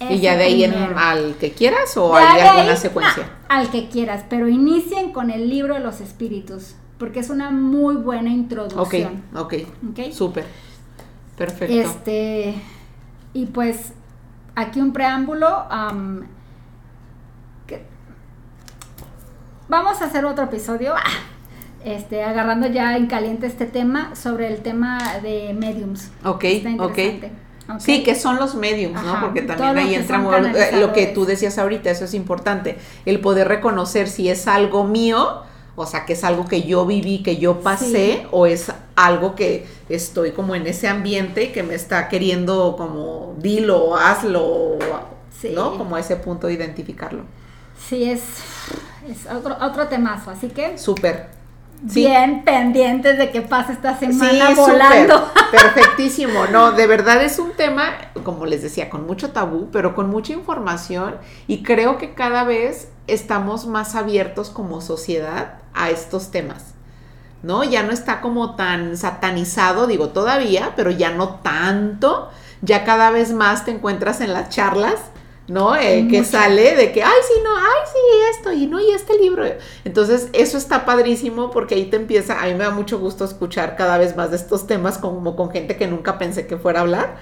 Y 0.00 0.18
ya 0.20 0.36
de 0.36 0.44
ahí 0.44 0.64
en, 0.64 0.74
al 0.74 1.34
que 1.36 1.52
quieras 1.52 1.96
o 1.96 2.14
De 2.14 2.22
hay 2.22 2.40
ahí, 2.40 2.48
alguna 2.48 2.72
no, 2.74 2.76
secuencia. 2.76 3.30
al 3.48 3.70
que 3.70 3.88
quieras, 3.88 4.24
pero 4.28 4.48
inicien 4.48 5.12
con 5.12 5.30
el 5.30 5.48
libro 5.48 5.74
de 5.74 5.80
los 5.80 6.00
espíritus, 6.00 6.74
porque 6.98 7.20
es 7.20 7.30
una 7.30 7.50
muy 7.50 7.96
buena 7.96 8.30
introducción. 8.30 9.22
ok. 9.34 9.54
¿ok? 9.90 10.12
Súper. 10.12 10.44
Perfecto. 11.36 11.72
Este, 11.74 12.54
y 13.32 13.46
pues 13.46 13.92
aquí 14.54 14.80
un 14.80 14.92
preámbulo. 14.92 15.64
que- 17.66 17.82
vamos 19.68 20.00
a 20.02 20.06
hacer 20.06 20.24
otro 20.24 20.44
episodio, 20.44 20.94
ah, 20.96 21.02
este, 21.84 22.24
agarrando 22.24 22.66
ya 22.66 22.96
en 22.96 23.06
caliente 23.06 23.46
este 23.46 23.66
tema 23.66 24.14
sobre 24.16 24.48
el 24.48 24.60
tema 24.62 24.98
de 25.22 25.54
mediums. 25.54 26.10
Ok, 26.24 26.44
Está 26.44 26.70
interesante, 26.70 27.26
¿ok? 27.26 27.32
Sí, 27.78 28.02
que 28.02 28.14
son 28.14 28.36
los 28.36 28.54
mediums, 28.54 29.02
¿no? 29.02 29.20
Porque 29.20 29.42
también 29.42 29.76
ahí 29.76 29.94
entra 29.94 30.18
lo 30.80 30.92
que 30.92 31.06
tú 31.06 31.26
decías 31.26 31.58
ahorita, 31.58 31.90
eso 31.90 32.04
es 32.06 32.14
importante, 32.14 32.78
el 33.04 33.20
poder 33.20 33.46
reconocer 33.48 34.08
si 34.08 34.28
es 34.30 34.48
algo 34.48 34.84
mío, 34.84 35.42
o 35.76 35.86
sea, 35.86 36.06
que 36.06 36.14
es 36.14 36.24
algo 36.24 36.46
que 36.46 36.62
yo 36.62 36.86
viví, 36.86 37.22
que 37.22 37.36
yo 37.36 37.60
pasé, 37.60 38.20
Sí. 38.22 38.26
o 38.32 38.46
es 38.46 38.72
algo 38.96 39.34
que 39.34 39.66
estoy 39.88 40.32
como 40.32 40.54
en 40.54 40.66
ese 40.66 40.88
ambiente 40.88 41.52
que 41.52 41.62
me 41.62 41.74
está 41.74 42.08
queriendo 42.08 42.74
como 42.76 43.34
dilo, 43.38 43.96
hazlo, 43.96 44.78
Sí. 45.40 45.52
¿no? 45.54 45.76
Como 45.78 45.94
a 45.96 46.00
ese 46.00 46.16
punto 46.16 46.46
de 46.48 46.54
identificarlo. 46.54 47.22
Sí, 47.88 48.10
es, 48.10 48.22
es 49.08 49.30
otro, 49.32 49.56
otro 49.60 49.86
temazo, 49.86 50.30
así 50.30 50.48
que 50.48 50.76
Súper. 50.78 51.28
Sí. 51.88 52.00
bien 52.06 52.42
pendientes 52.44 53.18
de 53.18 53.30
que 53.30 53.40
pase 53.40 53.72
esta 53.72 53.96
semana 53.96 54.48
Sí, 54.48 54.54
volando. 54.54 55.30
perfectísimo. 55.52 56.46
No, 56.46 56.72
de 56.72 56.86
verdad 56.86 57.22
es 57.22 57.38
un 57.38 57.52
tema, 57.52 57.92
como 58.24 58.46
les 58.46 58.62
decía, 58.62 58.90
con 58.90 59.06
mucho 59.06 59.30
tabú, 59.30 59.68
pero 59.70 59.94
con 59.94 60.10
mucha 60.10 60.32
información 60.32 61.16
y 61.46 61.62
creo 61.62 61.96
que 61.98 62.14
cada 62.14 62.42
vez 62.44 62.88
estamos 63.06 63.66
más 63.66 63.94
abiertos 63.94 64.50
como 64.50 64.80
sociedad 64.80 65.54
a 65.74 65.90
estos 65.90 66.30
temas. 66.30 66.74
¿No? 67.42 67.62
Ya 67.62 67.84
no 67.84 67.92
está 67.92 68.20
como 68.20 68.56
tan 68.56 68.96
satanizado, 68.96 69.86
digo 69.86 70.08
todavía, 70.08 70.72
pero 70.74 70.90
ya 70.90 71.10
no 71.10 71.36
tanto. 71.36 72.30
Ya 72.62 72.84
cada 72.84 73.10
vez 73.10 73.32
más 73.32 73.64
te 73.64 73.70
encuentras 73.70 74.20
en 74.20 74.32
las 74.32 74.48
charlas, 74.48 74.96
¿no? 75.48 75.74
Eh, 75.74 76.06
que 76.10 76.24
sale 76.24 76.76
de 76.76 76.92
que, 76.92 77.02
ay, 77.02 77.20
sí, 77.26 77.40
no, 77.42 77.56
ay, 77.56 77.86
sí, 77.86 77.98
esto, 78.36 78.52
y 78.52 78.66
no, 78.66 78.80
y 78.80 78.90
este 78.90 79.18
libro. 79.18 79.44
Entonces, 79.84 80.28
eso 80.34 80.58
está 80.58 80.84
padrísimo 80.84 81.50
porque 81.50 81.74
ahí 81.74 81.86
te 81.86 81.96
empieza, 81.96 82.40
a 82.40 82.46
mí 82.46 82.52
me 82.54 82.64
da 82.64 82.70
mucho 82.70 82.98
gusto 82.98 83.24
escuchar 83.24 83.74
cada 83.76 83.98
vez 83.98 84.14
más 84.14 84.30
de 84.30 84.36
estos 84.36 84.66
temas 84.66 84.98
como 84.98 85.34
con 85.36 85.50
gente 85.50 85.76
que 85.76 85.86
nunca 85.88 86.18
pensé 86.18 86.46
que 86.46 86.58
fuera 86.58 86.80
a 86.80 86.82
hablar. 86.82 87.16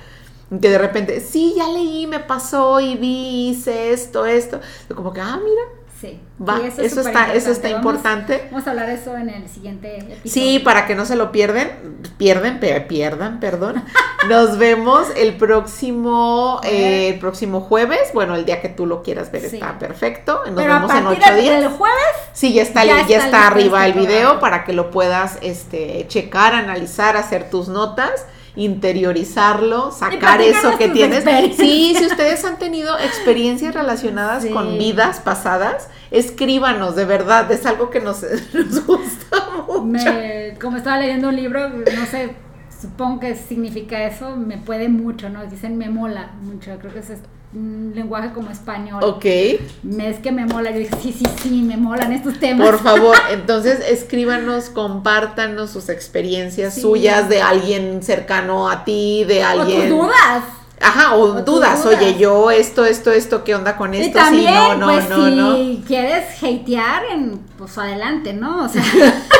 y 0.51 0.59
Que 0.59 0.71
de 0.71 0.79
repente, 0.79 1.21
sí, 1.21 1.55
ya 1.57 1.69
leí, 1.69 2.07
me 2.09 2.21
pasó 2.21 2.81
y 2.81 2.97
vi, 2.97 3.51
hice 3.51 3.93
esto, 3.93 4.27
esto. 4.27 4.61
Y 4.91 4.95
como 4.95 5.13
que, 5.13 5.21
ah, 5.21 5.39
mira, 5.43 5.63
Sí, 6.01 6.21
va, 6.47 6.59
eso, 6.59 6.83
es 6.83 6.95
está, 6.97 7.33
eso 7.33 7.51
está. 7.51 7.69
Vamos- 7.69 7.79
importante. 7.95 8.49
Vamos 8.51 8.67
a 8.67 8.71
hablar 8.71 8.87
de 8.87 8.95
eso 8.95 9.17
en 9.17 9.31
el 9.31 9.49
siguiente 9.49 9.97
episodio. 9.97 10.31
Sí, 10.31 10.59
para 10.59 10.87
que 10.87 10.95
no 10.95 11.07
se 11.07 11.17
lo 11.17 11.33
pierden, 11.33 11.71
pierden, 12.19 12.61
pierdan, 12.87 13.41
perdón. 13.41 13.83
Nos 14.29 14.59
vemos 14.59 15.07
el 15.17 15.37
próximo, 15.37 16.61
eh, 16.65 17.09
el 17.09 17.19
próximo 17.19 17.61
jueves. 17.63 18.11
Bueno, 18.13 18.35
el 18.35 18.45
día 18.45 18.61
que 18.61 18.69
tú 18.69 18.85
lo 18.87 19.03
quieras 19.03 19.31
ver 19.33 19.49
Sí. 19.49 19.57
está 19.57 19.79
perfecto. 19.79 20.43
Nos 20.47 20.55
Pero 20.57 20.73
a 20.75 20.79
vemos 20.81 20.95
en 20.95 21.07
ocho 21.07 21.35
días. 21.37 21.61
del 21.63 21.69
jueves, 21.71 21.97
Sí, 22.33 22.53
ya 22.53 22.63
está, 22.63 22.85
Ya 22.85 23.07
ya 23.07 23.19
está 23.25 23.47
arriba 23.47 23.87
este 23.87 23.99
el 24.01 24.07
video 24.07 24.39
para 24.41 24.65
que 24.65 24.73
lo 24.75 24.91
puedas 24.91 25.39
este, 25.41 26.05
checar, 26.09 26.55
analizar, 26.55 27.17
hacer 27.17 27.49
tus 27.49 27.69
notas, 27.69 28.27
interiorizarlo, 28.57 29.91
sacar 29.93 30.41
eso 30.41 30.77
que 30.79 30.89
tienes. 30.89 31.25
Sí, 31.57 31.95
si 31.97 32.07
ustedes 32.07 32.45
han 32.45 32.59
tenido 32.59 32.99
experiencias 32.99 33.75
relacionadas 33.75 34.43
Sí. 34.45 34.51
con 34.51 34.79
vidas 34.79 35.21
pasadas, 35.21 35.89
escríbanos, 36.11 36.97
de 36.97 37.05
verdad, 37.05 37.51
es 37.53 37.65
algo 37.67 37.91
que 37.91 38.01
nos, 38.01 38.23
nos 38.55 38.87
gusta 38.87 39.37
mucho. 39.69 39.85
me- 39.85 40.55
como 40.61 40.77
estaba 40.79 40.99
leyendo 40.99 41.29
un 41.29 41.37
libro, 41.37 41.69
no 41.69 42.07
sé, 42.07 42.35
supongo 42.81 43.21
que 43.21 43.35
significa 43.37 44.03
eso, 44.05 44.37
me 44.37 44.59
puede 44.59 44.89
mucho, 44.89 45.29
¿no? 45.29 45.47
Dicen 45.47 45.77
me 45.79 45.89
mola 45.89 46.33
mucho, 46.43 46.77
creo 46.81 46.93
que 46.93 47.01
es 47.01 47.11
un 47.57 47.93
lenguaje 47.95 48.33
como 48.35 48.51
español. 48.51 49.03
Ok, 49.03 49.25
Es 49.25 50.19
que 50.23 50.31
me 50.31 50.45
mola, 50.45 50.71
yo 50.71 50.79
dije, 50.81 50.95
sí, 51.03 51.13
sí, 51.13 51.25
sí, 51.43 51.63
me 51.63 51.77
molan 51.79 52.13
estos 52.13 52.39
temas. 52.39 52.67
por 52.69 52.79
favor, 52.81 53.17
entonces 53.31 53.81
escríbanos, 53.89 54.69
compártanos 54.69 55.71
sus 55.71 55.89
experiencias 55.89 56.75
Sí. 56.75 56.83
suyas 56.83 57.29
de 57.31 57.41
alguien 57.41 58.03
cercano 58.03 58.69
a 58.69 58.85
ti, 58.85 59.25
de 59.25 59.43
O 59.43 59.47
alguien... 59.47 59.89
tus 59.89 59.99
dudas. 60.01 60.43
Ajá, 60.79 61.15
o, 61.15 61.21
O 61.23 61.27
dudas, 61.43 61.83
dudas. 61.83 61.87
oye, 61.87 62.19
yo 62.19 62.51
esto, 62.51 62.85
esto, 62.85 63.11
esto, 63.11 63.43
¿qué 63.45 63.55
onda 63.55 63.79
con 63.79 63.95
Y 63.95 63.99
esto? 64.03 64.19
también, 64.19 64.49
sí, 64.53 64.55
no, 64.55 64.75
no, 64.75 64.87
pues 64.93 65.09
no, 65.09 65.25
si 65.25 65.35
no. 65.81 65.85
quieres 65.87 66.25
hatear, 66.43 67.05
en, 67.13 67.41
pues 67.57 67.79
adelante, 67.79 68.35
¿no? 68.35 68.65
O 68.65 68.69
sea, 68.69 68.83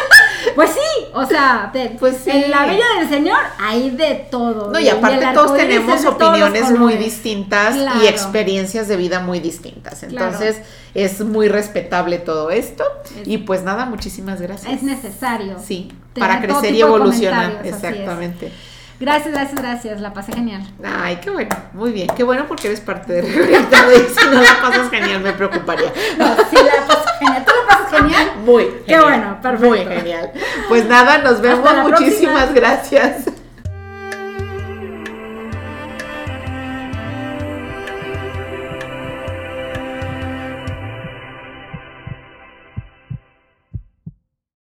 pues 0.57 0.71
sí, 0.71 1.05
o 1.15 1.25
sea, 1.25 1.71
Pues 2.01 2.17
sí. 2.25 2.31
en 2.31 2.51
la 2.51 2.67
Bella 2.67 2.85
del 2.99 3.09
Señor 3.09 3.39
hay 3.61 3.91
de 3.91 4.27
todo. 4.31 4.73
No, 4.73 4.81
y 4.81 4.89
aparte 4.89 5.25
todos 5.33 5.55
tenemos 5.57 6.03
todos 6.03 6.15
opiniones 6.17 6.71
muy 6.73 6.95
distintas 6.97 7.77
Claro. 7.77 8.03
y 8.03 8.09
experiencias 8.09 8.89
de 8.89 8.97
vida 8.97 9.21
muy 9.21 9.39
distintas. 9.39 10.01
Claro. 10.01 10.11
Entonces, 10.33 10.63
es 10.95 11.21
muy 11.21 11.49
respetable 11.49 12.19
todo 12.19 12.51
esto. 12.51 12.83
Es- 13.21 13.29
y 13.29 13.39
pues 13.39 13.63
nada, 13.63 13.87
muchísimas 13.87 14.41
gracias. 14.41 14.73
Es 14.73 14.83
necesario. 14.83 15.57
Sí, 15.65 15.93
para 16.19 16.41
crecer 16.41 16.75
y 16.75 16.81
evolucionar. 16.81 17.61
Exactamente. 17.65 18.51
Gracias, 18.99 19.35
gracias, 19.35 19.61
gracias. 19.61 20.01
La 20.01 20.15
pasé 20.15 20.33
genial. 20.33 20.63
Ay, 20.83 21.17
qué 21.23 21.29
bueno, 21.29 21.55
muy 21.75 21.93
bien. 21.93 22.09
Qué 22.17 22.23
bueno 22.25 22.47
porque 22.49 22.69
eres 22.69 22.81
parte 22.81 23.13
de 23.13 23.23
si 23.31 24.27
no 24.31 24.41
la 24.43 24.59
pasas 24.63 24.89
genial, 24.91 25.21
me 25.21 25.35
preocuparía. 25.35 25.93
No, 26.17 26.27
sí, 26.49 26.57
la 26.57 26.87
pasé 26.87 27.09
genial. 27.19 27.45
¿Tú 27.89 27.95
la 27.95 27.99
pasas 27.99 28.13
genial? 28.13 28.37
Muy 28.45 28.65
Qué 28.65 28.95
genial, 28.95 29.03
bueno, 29.03 29.39
perfecto. 29.43 29.67
Muy 29.67 29.79
genial. 29.97 30.33
Pues 30.69 30.85
nada, 30.87 31.19
nos 31.19 31.41
vemos. 31.41 31.61
próxima. 31.61 31.89
Muchísimas 31.89 32.55
gracias. 32.55 33.25